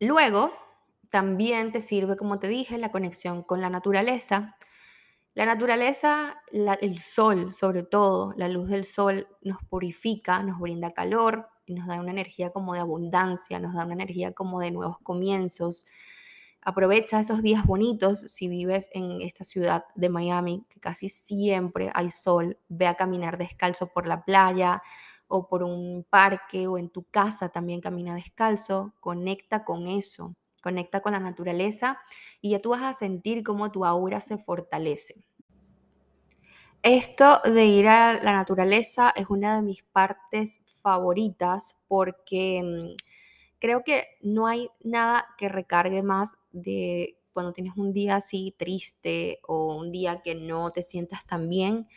Luego, 0.00 0.52
también 1.08 1.72
te 1.72 1.80
sirve, 1.80 2.16
como 2.16 2.38
te 2.38 2.48
dije, 2.48 2.78
la 2.78 2.92
conexión 2.92 3.42
con 3.42 3.60
la 3.60 3.70
naturaleza. 3.70 4.56
La 5.34 5.44
naturaleza, 5.44 6.42
el 6.50 6.98
sol 6.98 7.52
sobre 7.52 7.82
todo, 7.82 8.32
la 8.36 8.48
luz 8.48 8.70
del 8.70 8.84
sol 8.84 9.28
nos 9.42 9.62
purifica, 9.64 10.42
nos 10.42 10.58
brinda 10.58 10.92
calor 10.92 11.48
y 11.66 11.74
nos 11.74 11.86
da 11.86 12.00
una 12.00 12.12
energía 12.12 12.50
como 12.50 12.74
de 12.74 12.80
abundancia, 12.80 13.58
nos 13.58 13.74
da 13.74 13.84
una 13.84 13.94
energía 13.94 14.32
como 14.32 14.60
de 14.60 14.70
nuevos 14.70 14.98
comienzos, 15.00 15.86
Aprovecha 16.68 17.20
esos 17.20 17.42
días 17.42 17.64
bonitos 17.64 18.18
si 18.22 18.48
vives 18.48 18.90
en 18.92 19.22
esta 19.22 19.44
ciudad 19.44 19.84
de 19.94 20.08
Miami, 20.08 20.64
que 20.68 20.80
casi 20.80 21.08
siempre 21.08 21.92
hay 21.94 22.10
sol. 22.10 22.58
Ve 22.68 22.88
a 22.88 22.96
caminar 22.96 23.38
descalzo 23.38 23.86
por 23.86 24.08
la 24.08 24.24
playa 24.24 24.82
o 25.28 25.46
por 25.46 25.62
un 25.62 26.04
parque 26.10 26.66
o 26.66 26.76
en 26.76 26.90
tu 26.90 27.04
casa 27.04 27.50
también 27.50 27.80
camina 27.80 28.16
descalzo. 28.16 28.94
Conecta 28.98 29.64
con 29.64 29.86
eso, 29.86 30.34
conecta 30.60 31.02
con 31.02 31.12
la 31.12 31.20
naturaleza 31.20 32.00
y 32.40 32.50
ya 32.50 32.60
tú 32.60 32.70
vas 32.70 32.82
a 32.82 32.94
sentir 32.94 33.44
cómo 33.44 33.70
tu 33.70 33.84
aura 33.84 34.18
se 34.18 34.36
fortalece. 34.36 35.24
Esto 36.82 37.42
de 37.44 37.64
ir 37.64 37.86
a 37.86 38.20
la 38.24 38.32
naturaleza 38.32 39.12
es 39.14 39.30
una 39.30 39.54
de 39.54 39.62
mis 39.62 39.84
partes 39.84 40.60
favoritas 40.86 41.80
porque 41.88 42.62
mm, 42.62 42.94
creo 43.58 43.82
que 43.82 44.06
no 44.22 44.46
hay 44.46 44.70
nada 44.84 45.26
que 45.36 45.48
recargue 45.48 46.04
más 46.04 46.38
de 46.52 47.18
cuando 47.32 47.52
tienes 47.52 47.76
un 47.76 47.92
día 47.92 48.14
así 48.14 48.54
triste 48.56 49.40
o 49.48 49.74
un 49.74 49.90
día 49.90 50.22
que 50.22 50.36
no 50.36 50.70
te 50.70 50.82
sientas 50.82 51.26
tan 51.26 51.48
bien, 51.48 51.88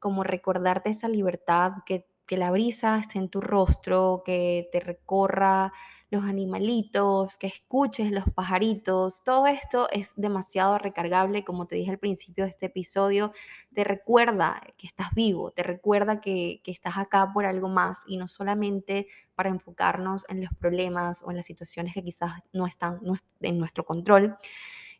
como 0.00 0.24
recordarte 0.24 0.90
esa 0.90 1.06
libertad, 1.06 1.70
que, 1.86 2.08
que 2.26 2.36
la 2.36 2.50
brisa 2.50 2.98
esté 2.98 3.20
en 3.20 3.28
tu 3.28 3.40
rostro, 3.40 4.24
que 4.24 4.68
te 4.72 4.80
recorra 4.80 5.72
los 6.12 6.24
animalitos, 6.24 7.38
que 7.38 7.46
escuches 7.46 8.10
los 8.10 8.24
pajaritos. 8.34 9.24
Todo 9.24 9.46
esto 9.46 9.88
es 9.90 10.12
demasiado 10.14 10.76
recargable, 10.76 11.42
como 11.42 11.66
te 11.66 11.76
dije 11.76 11.90
al 11.90 11.98
principio 11.98 12.44
de 12.44 12.50
este 12.50 12.66
episodio, 12.66 13.32
te 13.74 13.82
recuerda 13.82 14.60
que 14.76 14.86
estás 14.86 15.14
vivo, 15.14 15.52
te 15.52 15.62
recuerda 15.62 16.20
que, 16.20 16.60
que 16.62 16.70
estás 16.70 16.98
acá 16.98 17.32
por 17.32 17.46
algo 17.46 17.70
más 17.70 18.02
y 18.06 18.18
no 18.18 18.28
solamente 18.28 19.06
para 19.34 19.48
enfocarnos 19.48 20.26
en 20.28 20.42
los 20.44 20.52
problemas 20.52 21.22
o 21.22 21.30
en 21.30 21.38
las 21.38 21.46
situaciones 21.46 21.94
que 21.94 22.04
quizás 22.04 22.32
no 22.52 22.66
están 22.66 23.00
en 23.40 23.58
nuestro 23.58 23.86
control 23.86 24.36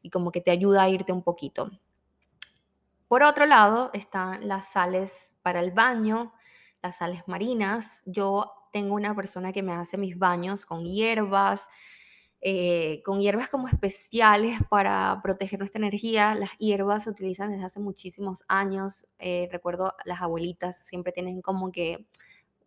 y 0.01 0.09
como 0.09 0.33
que 0.33 0.41
te 0.41 0.51
ayuda 0.51 0.85
a 0.85 0.89
irte 0.89 1.13
un 1.13 1.23
poquito. 1.23 1.71
Por 3.07 3.23
otro 3.23 3.45
lado, 3.45 3.91
están 3.93 4.49
las 4.49 4.73
sales 4.73 5.35
para 5.43 5.61
el 5.61 5.73
baño, 5.73 6.33
las 6.83 6.97
sales 6.97 7.23
marinas. 7.27 8.03
Yo 8.07 8.62
tengo 8.73 8.95
una 8.95 9.15
persona 9.15 9.53
que 9.53 9.63
me 9.63 9.73
hace 9.73 9.97
mis 9.99 10.19
baños 10.19 10.67
con 10.67 10.85
hierbas, 10.85 11.69
eh, 12.41 13.03
con 13.05 13.21
hierbas 13.21 13.49
como 13.49 13.69
especiales 13.69 14.59
para 14.69 15.21
proteger 15.23 15.61
nuestra 15.61 15.79
energía. 15.79 16.35
Las 16.35 16.51
hierbas 16.59 17.05
se 17.05 17.11
utilizan 17.11 17.51
desde 17.53 17.65
hace 17.65 17.81
muchísimos 17.81 18.45
años. 18.49 19.07
Eh, 19.19 19.49
recuerdo 19.53 19.95
las 20.05 20.21
abuelitas 20.21 20.85
siempre 20.85 21.13
tienen 21.13 21.43
como 21.43 21.71
que 21.71 22.07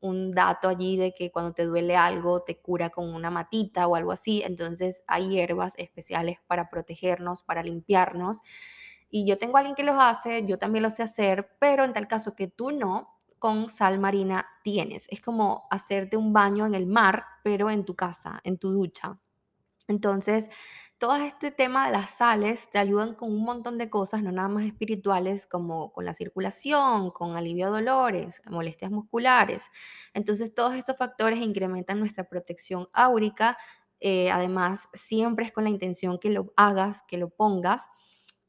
un 0.02 0.32
dato 0.34 0.70
allí 0.70 0.98
de 0.98 1.13
que 1.13 1.32
cuando 1.32 1.54
te 1.54 1.65
duele 1.65 1.96
algo 1.96 2.44
te 2.44 2.58
cura 2.60 2.91
con 2.91 3.13
una 3.13 3.32
matita 3.32 3.88
o 3.88 3.96
algo 3.96 4.12
así. 4.12 4.44
Entonces 4.44 5.04
hay 5.08 5.30
hierbas 5.30 5.74
especiales 5.78 6.38
para 6.48 6.70
protegernos, 6.70 7.44
para 7.44 7.63
limpiarnos. 7.63 8.41
Y 9.10 9.26
yo 9.28 9.38
tengo 9.38 9.58
a 9.58 9.60
alguien 9.62 9.76
que 9.76 9.84
los 9.84 9.96
hace, 10.00 10.46
yo 10.46 10.58
también 10.58 10.84
lo 10.84 10.89
sé 10.89 11.04
hacer, 11.04 11.50
pero 11.60 11.84
en 11.84 11.94
tal 11.94 12.08
caso 12.08 12.36
que 12.36 12.48
tú 12.48 12.72
no, 12.72 13.14
con 13.46 13.70
sal 13.70 14.00
marina 14.00 14.48
tienes. 14.64 15.06
Es 15.12 15.22
como 15.22 15.68
hacerte 15.70 16.18
un 16.18 16.34
baño 16.34 16.66
en 16.66 16.74
el 16.74 16.88
mar, 16.88 17.26
pero 17.44 17.70
en 17.70 17.86
tu 17.86 17.96
casa, 17.96 18.42
en 18.44 18.58
tu 18.58 18.72
ducha. 18.72 19.20
Entonces, 19.88 20.50
todo 20.98 21.18
este 21.18 21.52
tema 21.52 21.86
de 21.86 21.92
las 21.92 22.10
sales 22.10 22.72
te 22.72 22.80
ayudan 22.80 23.14
con 23.14 23.32
un 23.32 23.44
montón 23.44 23.78
de 23.78 23.88
cosas, 23.92 24.24
no 24.24 24.32
nada 24.32 24.48
más 24.48 24.66
espirituales, 24.66 25.46
como 25.46 25.94
con 25.94 26.06
la 26.06 26.16
circulación, 26.16 27.12
con 27.12 27.38
alivio 27.38 27.68
de 27.68 27.82
dolores, 27.84 28.42
molestias 28.50 28.90
musculares. 28.90 29.66
Entonces, 30.16 30.56
todos 30.56 30.74
estos 30.74 30.98
factores 30.98 31.40
incrementan 31.40 32.00
nuestra 32.00 32.24
protección 32.24 32.90
áurica. 32.94 33.60
Eh, 34.00 34.32
además, 34.32 34.90
siempre 34.94 35.46
es 35.46 35.52
con 35.52 35.66
la 35.66 35.70
intención 35.70 36.18
que 36.18 36.32
lo 36.32 36.52
hagas, 36.58 37.04
que 37.08 37.20
lo 37.20 37.30
pongas 37.30 37.92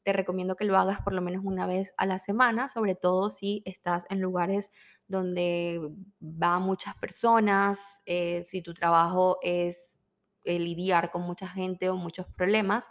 te 0.07 0.13
recomiendo 0.13 0.55
que 0.55 0.63
lo 0.63 0.77
hagas 0.77 1.01
por 1.01 1.11
lo 1.11 1.21
menos 1.21 1.43
una 1.43 1.67
vez 1.67 1.93
a 1.97 2.05
la 2.05 2.17
semana, 2.17 2.69
sobre 2.69 2.95
todo 2.95 3.29
si 3.29 3.61
estás 3.65 4.05
en 4.09 4.21
lugares 4.21 4.71
donde 5.09 5.81
va 6.21 6.59
muchas 6.59 6.95
personas, 6.95 8.01
eh, 8.05 8.41
si 8.45 8.61
tu 8.61 8.73
trabajo 8.73 9.37
es 9.41 9.99
lidiar 10.45 11.11
con 11.11 11.23
mucha 11.23 11.45
gente 11.45 11.89
o 11.89 11.97
muchos 11.97 12.25
problemas. 12.25 12.85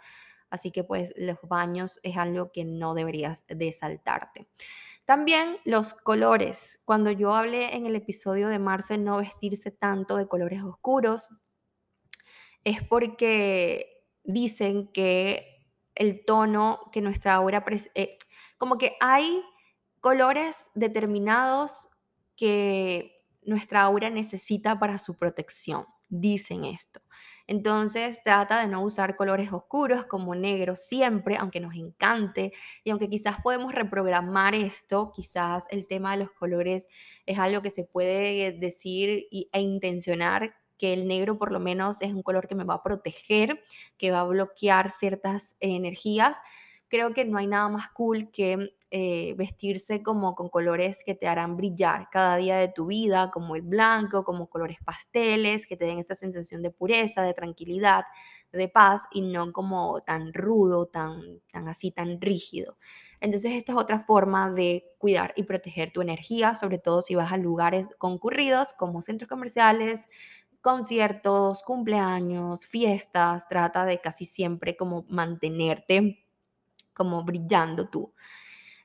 Así 0.51 0.69
que 0.69 0.83
pues 0.83 1.11
los 1.17 1.39
baños 1.41 1.99
es 2.03 2.17
algo 2.17 2.51
que 2.51 2.65
no 2.65 2.93
deberías 2.93 3.45
de 3.47 3.73
saltarte. 3.73 4.47
También 5.03 5.57
los 5.65 5.95
colores. 5.95 6.79
Cuando 6.85 7.09
yo 7.09 7.33
hablé 7.33 7.75
en 7.75 7.87
el 7.87 7.95
episodio 7.95 8.47
de 8.47 8.59
Marce 8.59 8.99
no 8.99 9.17
vestirse 9.17 9.71
tanto 9.71 10.17
de 10.17 10.27
colores 10.27 10.61
oscuros, 10.61 11.31
es 12.63 12.83
porque 12.83 14.05
dicen 14.23 14.91
que 14.91 15.56
el 15.97 16.23
tono 16.25 16.89
que 16.91 17.01
nuestra 17.01 17.33
aura, 17.35 17.63
eh, 17.95 18.17
como 18.57 18.77
que 18.77 18.95
hay 18.99 19.43
colores 19.99 20.71
determinados 20.75 21.89
que 22.35 23.23
nuestra 23.43 23.81
aura 23.81 24.09
necesita 24.09 24.79
para 24.79 24.99
su 24.99 25.15
protección, 25.15 25.85
dicen 26.09 26.65
esto. 26.65 27.01
Entonces 27.47 28.21
trata 28.23 28.59
de 28.59 28.67
no 28.67 28.83
usar 28.83 29.15
colores 29.15 29.51
oscuros 29.53 30.05
como 30.05 30.35
negro 30.35 30.75
siempre, 30.75 31.37
aunque 31.37 31.61
nos 31.61 31.75
encante 31.75 32.51
y 32.83 32.89
aunque 32.89 33.09
quizás 33.09 33.41
podemos 33.41 33.73
reprogramar 33.73 34.53
esto, 34.53 35.13
quizás 35.15 35.65
el 35.71 35.87
tema 35.87 36.11
de 36.11 36.23
los 36.23 36.31
colores 36.31 36.89
es 37.25 37.39
algo 37.39 37.61
que 37.61 37.71
se 37.71 37.85
puede 37.85 38.51
decir 38.51 39.27
e 39.31 39.61
intencionar 39.61 40.53
que 40.77 40.93
el 40.93 41.07
negro 41.07 41.37
por 41.37 41.51
lo 41.51 41.59
menos 41.59 42.01
es 42.01 42.13
un 42.13 42.23
color 42.23 42.47
que 42.47 42.55
me 42.55 42.63
va 42.63 42.75
a 42.75 42.83
proteger, 42.83 43.63
que 43.97 44.11
va 44.11 44.21
a 44.21 44.25
bloquear 44.25 44.91
ciertas 44.91 45.55
energías. 45.59 46.37
Creo 46.89 47.13
que 47.13 47.25
no 47.25 47.37
hay 47.37 47.47
nada 47.47 47.67
más 47.67 47.89
cool 47.89 48.31
que 48.31 48.69
eh, 48.89 49.33
vestirse 49.37 50.01
como 50.01 50.33
con 50.35 50.47
colores 50.47 51.03
que 51.05 51.13
te 51.13 51.27
harán 51.27 51.57
brillar 51.57 52.07
cada 52.09 52.37
día 52.37 52.55
de 52.55 52.69
tu 52.69 52.85
vida, 52.85 53.29
como 53.31 53.57
el 53.57 53.61
blanco, 53.61 54.23
como 54.23 54.47
colores 54.47 54.77
pasteles, 54.85 55.67
que 55.67 55.75
te 55.75 55.83
den 55.83 55.99
esa 55.99 56.15
sensación 56.15 56.61
de 56.61 56.71
pureza, 56.71 57.23
de 57.23 57.33
tranquilidad, 57.33 58.05
de 58.53 58.69
paz 58.69 59.07
y 59.11 59.21
no 59.21 59.51
como 59.51 60.01
tan 60.01 60.33
rudo, 60.33 60.85
tan, 60.85 61.41
tan 61.51 61.67
así, 61.67 61.91
tan 61.91 62.21
rígido. 62.21 62.77
Entonces 63.19 63.53
esta 63.53 63.73
es 63.73 63.77
otra 63.77 63.99
forma 63.99 64.51
de 64.51 64.85
cuidar 64.97 65.33
y 65.35 65.43
proteger 65.43 65.91
tu 65.91 66.01
energía, 66.01 66.55
sobre 66.55 66.77
todo 66.79 67.01
si 67.01 67.15
vas 67.15 67.33
a 67.33 67.37
lugares 67.37 67.89
concurridos 67.97 68.71
como 68.71 69.01
centros 69.01 69.27
comerciales, 69.27 70.07
conciertos, 70.61 71.63
cumpleaños, 71.63 72.65
fiestas, 72.65 73.47
trata 73.47 73.85
de 73.85 73.99
casi 73.99 74.25
siempre 74.25 74.75
como 74.75 75.05
mantenerte 75.09 76.23
como 76.97 77.23
brillando 77.23 77.89
tú. 77.89 78.13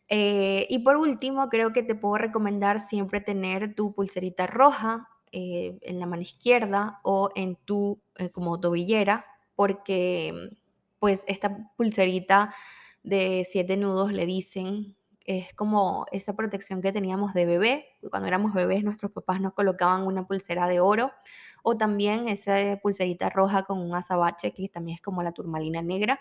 Eh, 0.08 0.66
y 0.68 0.80
por 0.80 0.96
último, 0.98 1.48
creo 1.48 1.72
que 1.72 1.82
te 1.82 1.94
puedo 1.94 2.18
recomendar 2.18 2.80
siempre 2.80 3.22
tener 3.22 3.74
tu 3.74 3.94
pulserita 3.94 4.46
roja 4.46 5.08
eh, 5.32 5.78
en 5.80 5.98
la 5.98 6.06
mano 6.06 6.20
izquierda 6.20 7.00
o 7.02 7.30
en 7.34 7.56
tu 7.56 8.02
eh, 8.16 8.30
como 8.30 8.60
tobillera, 8.60 9.24
porque 9.56 10.50
pues 10.98 11.24
esta 11.26 11.72
pulserita 11.76 12.54
de 13.02 13.44
siete 13.48 13.78
nudos 13.78 14.12
le 14.12 14.26
dicen 14.26 14.94
es 15.24 15.54
como 15.54 16.04
esa 16.12 16.34
protección 16.34 16.82
que 16.82 16.92
teníamos 16.92 17.32
de 17.32 17.46
bebé. 17.46 17.86
Cuando 18.10 18.28
éramos 18.28 18.52
bebés, 18.52 18.84
nuestros 18.84 19.12
papás 19.12 19.40
nos 19.40 19.54
colocaban 19.54 20.06
una 20.06 20.26
pulsera 20.26 20.66
de 20.66 20.80
oro 20.80 21.12
o 21.62 21.76
también 21.76 22.28
esa 22.28 22.56
pulserita 22.82 23.30
roja 23.30 23.62
con 23.64 23.78
un 23.78 23.94
azabache, 23.94 24.52
que 24.52 24.68
también 24.68 24.96
es 24.96 25.02
como 25.02 25.22
la 25.22 25.32
turmalina 25.32 25.82
negra, 25.82 26.18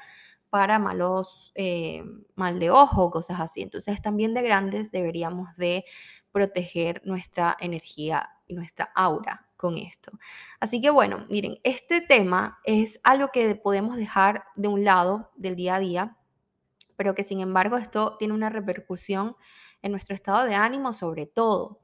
para 0.51 0.79
malos, 0.79 1.51
eh, 1.55 2.03
mal 2.35 2.59
de 2.59 2.69
ojo, 2.71 3.09
cosas 3.09 3.39
así. 3.39 3.61
Entonces 3.61 4.01
también 4.01 4.33
de 4.33 4.41
grandes 4.41 4.91
deberíamos 4.91 5.55
de 5.55 5.85
proteger 6.31 7.01
nuestra 7.05 7.55
energía 7.59 8.29
y 8.47 8.53
nuestra 8.53 8.91
aura 8.95 9.47
con 9.55 9.77
esto. 9.77 10.11
Así 10.59 10.81
que 10.81 10.89
bueno, 10.89 11.25
miren, 11.29 11.59
este 11.63 12.01
tema 12.01 12.59
es 12.65 12.99
algo 13.03 13.29
que 13.31 13.55
podemos 13.55 13.95
dejar 13.95 14.43
de 14.55 14.67
un 14.67 14.83
lado 14.83 15.31
del 15.35 15.55
día 15.55 15.75
a 15.75 15.79
día, 15.79 16.17
pero 16.97 17.15
que 17.15 17.23
sin 17.23 17.39
embargo 17.39 17.77
esto 17.77 18.17
tiene 18.17 18.33
una 18.33 18.49
repercusión 18.49 19.37
en 19.81 19.91
nuestro 19.91 20.15
estado 20.15 20.45
de 20.45 20.55
ánimo 20.55 20.93
sobre 20.93 21.27
todo. 21.27 21.79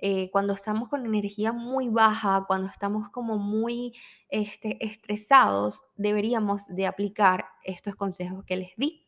Eh, 0.00 0.30
cuando 0.30 0.54
estamos 0.54 0.88
con 0.88 1.04
energía 1.04 1.52
muy 1.52 1.88
baja, 1.88 2.44
cuando 2.46 2.68
estamos 2.68 3.08
como 3.10 3.38
muy 3.38 3.94
este, 4.28 4.84
estresados, 4.84 5.82
deberíamos 5.96 6.66
de 6.68 6.86
aplicar 6.86 7.46
estos 7.64 7.94
consejos 7.94 8.44
que 8.44 8.56
les 8.56 8.76
di. 8.76 9.04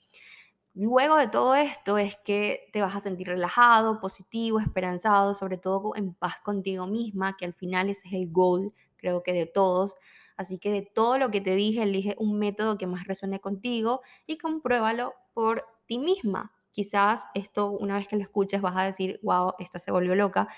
Luego 0.75 1.17
de 1.17 1.29
todo 1.29 1.55
esto 1.55 1.99
es 1.99 2.17
que 2.25 2.71
te 2.73 2.81
vas 2.81 2.97
a 2.97 3.01
sentir 3.01 3.29
relajado, 3.29 4.01
positivo, 4.01 4.59
esperanzado, 4.59 5.35
sobre 5.35 5.59
todo 5.59 5.95
en 5.97 6.15
paz 6.15 6.37
contigo 6.43 6.87
misma, 6.87 7.37
que 7.37 7.45
al 7.45 7.53
final 7.53 7.91
ese 7.91 8.09
es 8.09 8.15
el 8.15 8.31
goal, 8.31 8.73
creo 8.97 9.23
que 9.23 9.35
de 9.35 9.47
todos. 9.47 9.95
Así 10.37 10.59
que 10.59 10.71
de 10.71 10.83
todo 10.83 11.19
lo 11.19 11.31
que 11.31 11.43
te 11.43 11.55
dije, 11.55 11.83
elige 11.83 12.17
un 12.19 12.39
método 12.39 12.79
que 12.79 12.87
más 12.87 13.07
resuene 13.07 13.41
contigo 13.41 14.01
y 14.27 14.39
compruébalo 14.39 15.15
por 15.35 15.67
ti 15.87 15.99
misma. 15.99 16.53
Quizás 16.73 17.27
esto, 17.35 17.71
una 17.71 17.97
vez 17.97 18.09
que 18.09 18.17
lo 18.17 18.23
escuches, 18.23 18.61
vas 18.61 18.77
a 18.77 18.85
decir, 18.85 19.21
wow, 19.23 19.55
esta 19.59 19.79
se 19.79 19.93
volvió 19.93 20.15
loca, 20.15 20.49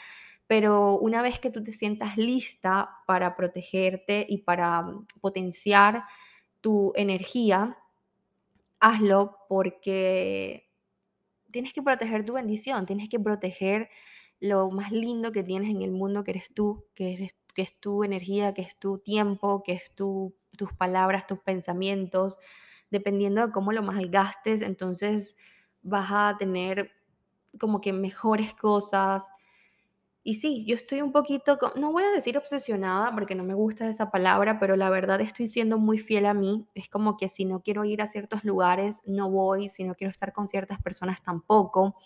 pero 0.46 0.98
una 0.98 1.22
vez 1.22 1.40
que 1.40 1.50
tú 1.50 1.62
te 1.62 1.72
sientas 1.72 2.16
lista 2.16 2.98
para 3.06 3.36
protegerte 3.36 4.26
y 4.28 4.38
para 4.38 4.82
mm, 4.82 5.06
potenciar 5.20 6.04
tu 6.60 6.92
energía, 6.96 7.76
hazlo 8.80 9.38
porque 9.48 10.70
tienes 11.50 11.72
que 11.72 11.82
proteger 11.82 12.24
tu 12.24 12.34
bendición, 12.34 12.86
tienes 12.86 13.08
que 13.08 13.20
proteger 13.20 13.88
lo 14.40 14.70
más 14.70 14.92
lindo 14.92 15.32
que 15.32 15.42
tienes 15.42 15.70
en 15.70 15.82
el 15.82 15.92
mundo, 15.92 16.24
que 16.24 16.32
eres 16.32 16.52
tú, 16.52 16.86
que, 16.94 17.30
que 17.54 17.62
es 17.62 17.78
tu 17.80 18.04
energía, 18.04 18.52
que 18.52 18.62
es 18.62 18.78
tu 18.78 18.98
tiempo, 18.98 19.62
que 19.62 19.72
es 19.72 19.94
tu, 19.94 20.34
tus 20.56 20.72
palabras, 20.72 21.26
tus 21.26 21.38
pensamientos, 21.40 22.38
dependiendo 22.90 23.46
de 23.46 23.52
cómo 23.52 23.72
lo 23.72 23.82
malgastes, 23.82 24.60
entonces 24.62 25.36
vas 25.84 26.08
a 26.12 26.36
tener 26.38 26.92
como 27.60 27.80
que 27.80 27.92
mejores 27.94 28.54
cosas, 28.54 29.30
y 30.26 30.36
sí, 30.36 30.64
yo 30.66 30.74
estoy 30.74 31.02
un 31.02 31.12
poquito, 31.12 31.58
no 31.76 31.92
voy 31.92 32.02
a 32.04 32.10
decir 32.10 32.38
obsesionada 32.38 33.12
porque 33.12 33.34
no 33.34 33.44
me 33.44 33.52
gusta 33.54 33.86
esa 33.88 34.10
palabra, 34.10 34.58
pero 34.58 34.74
la 34.74 34.88
verdad 34.88 35.20
estoy 35.20 35.48
siendo 35.48 35.76
muy 35.78 35.98
fiel 35.98 36.24
a 36.24 36.32
mí. 36.32 36.66
Es 36.74 36.88
como 36.88 37.18
que 37.18 37.28
si 37.28 37.44
no 37.44 37.60
quiero 37.62 37.84
ir 37.84 38.00
a 38.00 38.06
ciertos 38.06 38.42
lugares, 38.42 39.02
no 39.06 39.30
voy, 39.30 39.68
si 39.68 39.84
no 39.84 39.94
quiero 39.94 40.10
estar 40.10 40.32
con 40.32 40.46
ciertas 40.46 40.80
personas 40.82 41.22
tampoco. 41.22 41.96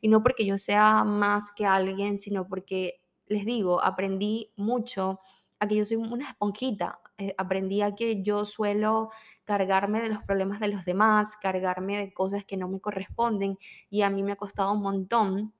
Y 0.00 0.08
no 0.08 0.22
porque 0.22 0.46
yo 0.46 0.56
sea 0.56 1.04
más 1.04 1.52
que 1.54 1.66
alguien, 1.66 2.18
sino 2.18 2.46
porque, 2.48 3.02
les 3.26 3.44
digo, 3.44 3.82
aprendí 3.84 4.52
mucho 4.56 5.20
a 5.60 5.68
que 5.68 5.76
yo 5.76 5.84
soy 5.84 5.98
una 5.98 6.30
esponjita. 6.30 7.00
Eh, 7.18 7.34
aprendí 7.38 7.82
a 7.82 7.94
que 7.94 8.22
yo 8.22 8.44
suelo 8.44 9.10
cargarme 9.44 10.02
de 10.02 10.08
los 10.08 10.22
problemas 10.22 10.60
de 10.60 10.68
los 10.68 10.84
demás, 10.84 11.36
cargarme 11.36 11.96
de 11.98 12.12
cosas 12.12 12.44
que 12.44 12.56
no 12.56 12.68
me 12.68 12.80
corresponden 12.80 13.58
y 13.88 14.02
a 14.02 14.10
mí 14.10 14.22
me 14.22 14.32
ha 14.32 14.36
costado 14.36 14.72
un 14.72 14.82
montón 14.82 15.54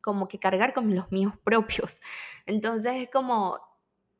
como 0.00 0.28
que 0.28 0.38
cargar 0.38 0.74
con 0.74 0.94
los 0.94 1.10
míos 1.10 1.32
propios. 1.44 2.00
Entonces 2.46 2.92
es 2.96 3.10
como, 3.10 3.58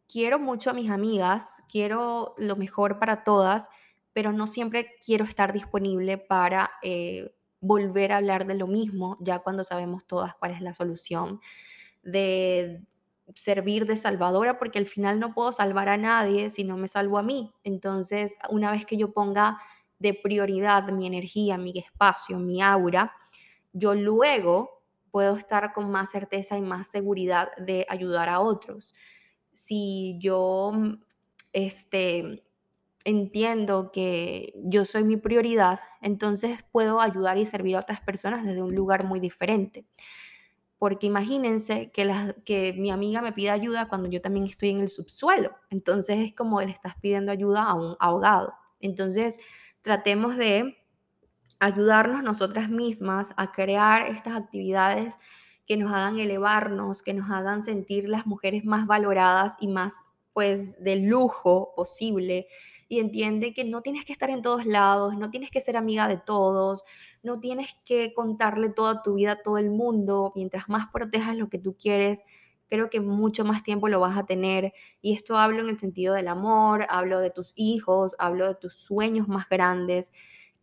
quiero 0.08 0.38
mucho 0.38 0.70
a 0.70 0.74
mis 0.74 0.90
amigas, 0.90 1.62
quiero 1.68 2.34
lo 2.38 2.56
mejor 2.56 2.98
para 2.98 3.22
todas, 3.22 3.68
pero 4.12 4.32
no 4.32 4.46
siempre 4.46 4.96
quiero 5.04 5.24
estar 5.24 5.52
disponible 5.52 6.18
para 6.18 6.70
eh, 6.82 7.34
volver 7.60 8.12
a 8.12 8.16
hablar 8.18 8.46
de 8.46 8.54
lo 8.54 8.66
mismo, 8.66 9.16
ya 9.20 9.40
cuando 9.40 9.64
sabemos 9.64 10.06
todas 10.06 10.34
cuál 10.34 10.52
es 10.52 10.60
la 10.60 10.72
solución, 10.72 11.40
de 12.02 12.82
servir 13.34 13.86
de 13.86 13.96
salvadora, 13.96 14.58
porque 14.58 14.78
al 14.78 14.86
final 14.86 15.18
no 15.18 15.34
puedo 15.34 15.52
salvar 15.52 15.88
a 15.88 15.96
nadie 15.96 16.50
si 16.50 16.64
no 16.64 16.76
me 16.76 16.88
salvo 16.88 17.18
a 17.18 17.22
mí. 17.22 17.52
Entonces, 17.64 18.36
una 18.50 18.70
vez 18.70 18.86
que 18.86 18.96
yo 18.96 19.12
ponga 19.12 19.58
de 19.98 20.14
prioridad 20.14 20.88
mi 20.92 21.06
energía, 21.06 21.56
mi 21.56 21.72
espacio, 21.76 22.38
mi 22.38 22.62
aura, 22.62 23.12
yo 23.72 23.94
luego 23.94 24.82
puedo 25.10 25.36
estar 25.36 25.72
con 25.72 25.90
más 25.90 26.10
certeza 26.10 26.58
y 26.58 26.60
más 26.60 26.88
seguridad 26.88 27.48
de 27.56 27.86
ayudar 27.88 28.28
a 28.28 28.40
otros. 28.40 28.94
Si 29.52 30.18
yo 30.20 30.72
este, 31.52 32.44
entiendo 33.04 33.90
que 33.92 34.52
yo 34.56 34.84
soy 34.84 35.04
mi 35.04 35.16
prioridad, 35.16 35.78
entonces 36.00 36.64
puedo 36.72 37.00
ayudar 37.00 37.38
y 37.38 37.46
servir 37.46 37.76
a 37.76 37.80
otras 37.80 38.00
personas 38.00 38.44
desde 38.44 38.62
un 38.62 38.74
lugar 38.74 39.04
muy 39.04 39.20
diferente. 39.20 39.86
Porque 40.84 41.06
imagínense 41.06 41.90
que, 41.92 42.34
que 42.44 42.74
mi 42.74 42.90
amiga 42.90 43.22
me 43.22 43.32
pida 43.32 43.54
ayuda 43.54 43.88
cuando 43.88 44.10
yo 44.10 44.20
también 44.20 44.44
estoy 44.44 44.68
en 44.68 44.82
el 44.82 44.90
subsuelo. 44.90 45.56
Entonces 45.70 46.18
es 46.18 46.34
como 46.34 46.60
le 46.60 46.72
estás 46.72 46.94
pidiendo 47.00 47.32
ayuda 47.32 47.62
a 47.62 47.72
un 47.72 47.96
ahogado. 48.00 48.52
Entonces 48.80 49.38
tratemos 49.80 50.36
de 50.36 50.76
ayudarnos 51.58 52.22
nosotras 52.22 52.68
mismas 52.68 53.32
a 53.38 53.50
crear 53.50 54.10
estas 54.10 54.36
actividades 54.36 55.16
que 55.66 55.78
nos 55.78 55.90
hagan 55.90 56.18
elevarnos, 56.18 57.00
que 57.00 57.14
nos 57.14 57.30
hagan 57.30 57.62
sentir 57.62 58.06
las 58.06 58.26
mujeres 58.26 58.66
más 58.66 58.86
valoradas 58.86 59.56
y 59.60 59.68
más 59.68 59.94
pues 60.34 60.82
de 60.84 60.96
lujo 60.96 61.72
posible 61.74 62.48
y 62.88 62.98
entiende 62.98 63.54
que 63.54 63.64
no 63.64 63.80
tienes 63.80 64.04
que 64.04 64.12
estar 64.12 64.28
en 64.28 64.42
todos 64.42 64.66
lados, 64.66 65.16
no 65.16 65.30
tienes 65.30 65.50
que 65.50 65.62
ser 65.62 65.76
amiga 65.76 66.06
de 66.06 66.18
todos, 66.18 66.84
no 67.22 67.40
tienes 67.40 67.78
que 67.86 68.12
contarle 68.12 68.68
toda 68.68 69.02
tu 69.02 69.14
vida 69.14 69.32
a 69.32 69.42
todo 69.42 69.56
el 69.56 69.70
mundo, 69.70 70.32
mientras 70.36 70.68
más 70.68 70.88
protejas 70.92 71.36
lo 71.36 71.48
que 71.48 71.58
tú 71.58 71.76
quieres, 71.78 72.22
creo 72.68 72.90
que 72.90 73.00
mucho 73.00 73.44
más 73.44 73.62
tiempo 73.62 73.88
lo 73.88 74.00
vas 74.00 74.18
a 74.18 74.26
tener. 74.26 74.74
Y 75.00 75.14
esto 75.14 75.38
hablo 75.38 75.60
en 75.62 75.70
el 75.70 75.78
sentido 75.78 76.14
del 76.14 76.28
amor, 76.28 76.84
hablo 76.90 77.20
de 77.20 77.30
tus 77.30 77.52
hijos, 77.56 78.14
hablo 78.18 78.46
de 78.46 78.54
tus 78.56 78.74
sueños 78.74 79.28
más 79.28 79.48
grandes 79.48 80.12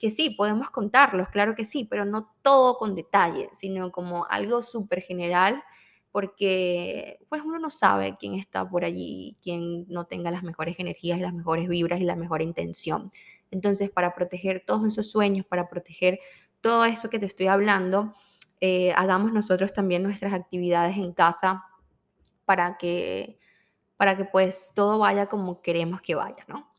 que 0.02 0.10
sí, 0.10 0.32
podemos 0.32 0.72
contarlos, 0.72 1.30
claro 1.30 1.54
que 1.54 1.64
sí, 1.64 1.86
pero 1.88 2.06
no 2.06 2.34
todo 2.42 2.80
con 2.80 2.96
detalle, 2.96 3.50
sino 3.54 3.92
como 3.92 4.26
algo 4.32 4.64
súper 4.64 5.00
general, 5.02 5.64
porque 6.12 7.20
pues 7.30 7.42
uno 7.44 7.58
no 7.60 7.70
sabe 7.70 8.18
quién 8.20 8.36
está 8.36 8.68
por 8.68 8.84
allí, 8.84 9.38
quién 9.42 9.86
no 9.88 10.06
tenga 10.06 10.30
las 10.32 10.44
mejores 10.44 10.80
energías, 10.80 11.20
las 11.20 11.34
mejores 11.34 11.70
vibras 11.70 12.02
y 12.02 12.04
la 12.04 12.16
mejor 12.16 12.42
intención. 12.42 13.12
Entonces, 13.50 13.90
para 13.90 14.14
proteger 14.14 14.64
todos 14.66 14.86
esos 14.86 15.10
sueños, 15.10 15.46
para 15.46 15.70
proteger 15.70 16.20
todo 16.60 16.86
eso 16.86 17.10
que 17.10 17.20
te 17.20 17.26
estoy 17.26 17.48
hablando, 17.48 18.14
eh, 18.60 18.94
hagamos 18.96 19.34
nosotros 19.34 19.74
también 19.74 20.04
nuestras 20.04 20.34
actividades 20.34 20.98
en 20.98 21.14
casa 21.14 21.64
para 22.46 22.78
que, 22.78 23.40
para 23.98 24.16
que 24.18 24.26
pues 24.26 24.74
todo 24.76 25.00
vaya 25.00 25.28
como 25.28 25.62
queremos 25.62 26.02
que 26.02 26.16
vaya, 26.16 26.44
¿no? 26.48 26.70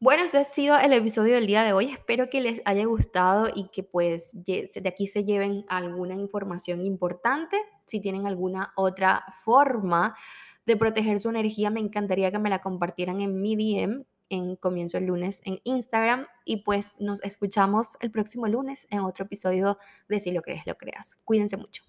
Bueno, 0.00 0.24
ese 0.24 0.38
ha 0.38 0.44
sido 0.44 0.76
el 0.78 0.92
episodio 0.92 1.36
del 1.36 1.46
día 1.46 1.62
de 1.62 1.72
hoy. 1.72 1.86
Espero 1.86 2.28
que 2.28 2.40
les 2.40 2.60
haya 2.64 2.84
gustado 2.84 3.48
y 3.54 3.68
que 3.68 3.82
pues 3.82 4.44
de 4.44 4.82
aquí 4.86 5.06
se 5.06 5.24
lleven 5.24 5.64
alguna 5.68 6.14
información 6.14 6.84
importante. 6.84 7.58
Si 7.86 8.00
tienen 8.00 8.26
alguna 8.26 8.72
otra 8.76 9.24
forma 9.42 10.16
de 10.66 10.76
proteger 10.76 11.20
su 11.20 11.28
energía, 11.28 11.70
me 11.70 11.80
encantaría 11.80 12.30
que 12.30 12.38
me 12.38 12.50
la 12.50 12.60
compartieran 12.60 13.20
en 13.20 13.40
mi 13.40 13.56
DM 13.56 14.04
en 14.30 14.56
comienzo 14.56 14.98
el 14.98 15.06
lunes 15.06 15.42
en 15.44 15.60
Instagram 15.64 16.26
y 16.44 16.58
pues 16.58 17.00
nos 17.00 17.22
escuchamos 17.22 17.96
el 18.00 18.10
próximo 18.10 18.48
lunes 18.48 18.86
en 18.90 19.00
otro 19.00 19.26
episodio 19.26 19.78
de 20.08 20.20
Si 20.20 20.32
lo 20.32 20.42
crees, 20.42 20.66
lo 20.66 20.76
creas. 20.76 21.16
Cuídense 21.24 21.56
mucho. 21.56 21.84